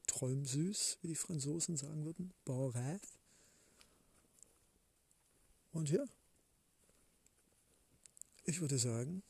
Träum 0.05 0.45
süß, 0.45 0.99
wie 1.01 1.07
die 1.07 1.15
Franzosen 1.15 1.75
sagen 1.75 2.05
würden. 2.05 2.33
Bon 2.45 2.71
rêve. 2.71 3.01
Und 5.77 5.91
ja, 5.91 6.03
ich 8.45 8.61
würde 8.61 8.79
sagen, 8.79 9.21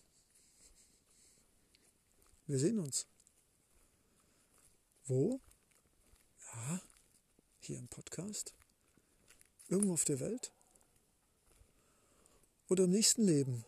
wir 2.45 2.57
sehen 2.57 2.79
uns. 2.79 3.05
Wo? 5.07 5.41
Ja, 6.45 6.81
hier 7.59 7.77
im 7.77 7.89
Podcast. 7.89 8.53
Irgendwo 9.67 9.91
auf 9.91 10.05
der 10.05 10.21
Welt. 10.21 10.53
Oder 12.69 12.85
im 12.85 12.91
nächsten 12.91 13.23
Leben. 13.23 13.65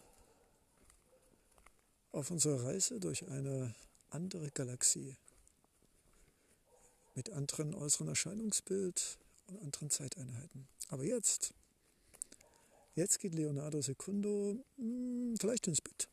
Auf 2.14 2.32
unserer 2.32 2.64
Reise 2.64 3.02
durch 3.02 3.28
eine 3.28 3.76
andere 4.10 4.52
Galaxie. 4.52 5.18
Mit 7.14 7.30
anderen 7.30 7.76
äußeren 7.76 8.08
Erscheinungsbild 8.08 9.20
und 9.48 9.62
anderen 9.64 9.90
Zeiteinheiten. 9.90 10.70
Aber 10.88 11.04
jetzt, 11.04 11.54
jetzt 13.00 13.20
geht 13.20 13.34
Leonardo 13.34 13.82
Secundo 13.82 14.64
hm, 14.78 15.36
vielleicht 15.40 15.68
ins 15.68 15.82
Bett. 15.82 16.10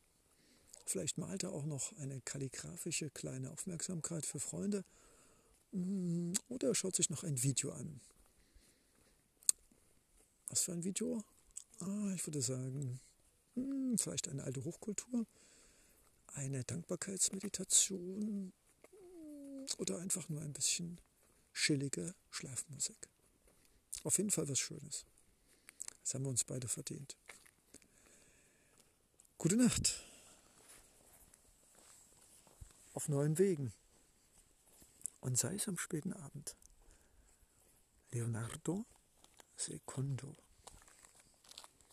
Vielleicht 0.87 1.19
malt 1.19 1.43
er 1.43 1.53
auch 1.53 1.65
noch 1.65 1.93
eine 1.99 2.21
kalligraphische 2.21 3.11
kleine 3.11 3.51
Aufmerksamkeit 3.51 4.25
für 4.25 4.39
Freunde. 4.39 4.85
Hm, 5.73 6.33
oder 6.49 6.69
er 6.69 6.75
schaut 6.77 6.95
sich 6.95 7.11
noch 7.11 7.25
ein 7.25 7.43
Video 7.43 7.73
an. 7.73 8.01
Was 10.49 10.63
für 10.63 10.73
ein 10.73 10.85
Video? 10.85 11.25
Ah, 11.81 12.13
ich 12.15 12.25
würde 12.25 12.41
sagen, 12.41 13.01
hm, 13.55 13.99
vielleicht 13.99 14.29
eine 14.29 14.45
alte 14.45 14.65
Hochkultur, 14.65 15.27
eine 16.35 16.63
Dankbarkeitsmeditation 16.63 18.53
oder 19.79 19.99
einfach 19.99 20.29
nur 20.29 20.41
ein 20.41 20.53
bisschen 20.53 21.01
chillige 21.53 22.15
Schlafmusik. 22.31 23.09
Auf 24.05 24.19
jeden 24.19 24.31
Fall 24.31 24.49
was 24.49 24.61
Schönes. 24.61 25.05
Das 26.07 26.15
haben 26.15 26.23
wir 26.23 26.31
uns 26.31 26.45
beide 26.45 26.69
verdient. 26.69 27.17
Gute 29.39 29.57
Nacht. 29.57 30.05
Auf 32.95 33.09
neuen 33.09 33.39
Wegen. 33.41 33.73
Und 35.21 35.37
sei 35.37 35.57
es 35.57 35.67
am 35.67 35.77
späten 35.77 36.13
Abend. 36.13 36.55
Leonardo 38.13 38.85
Secundo. 39.57 40.37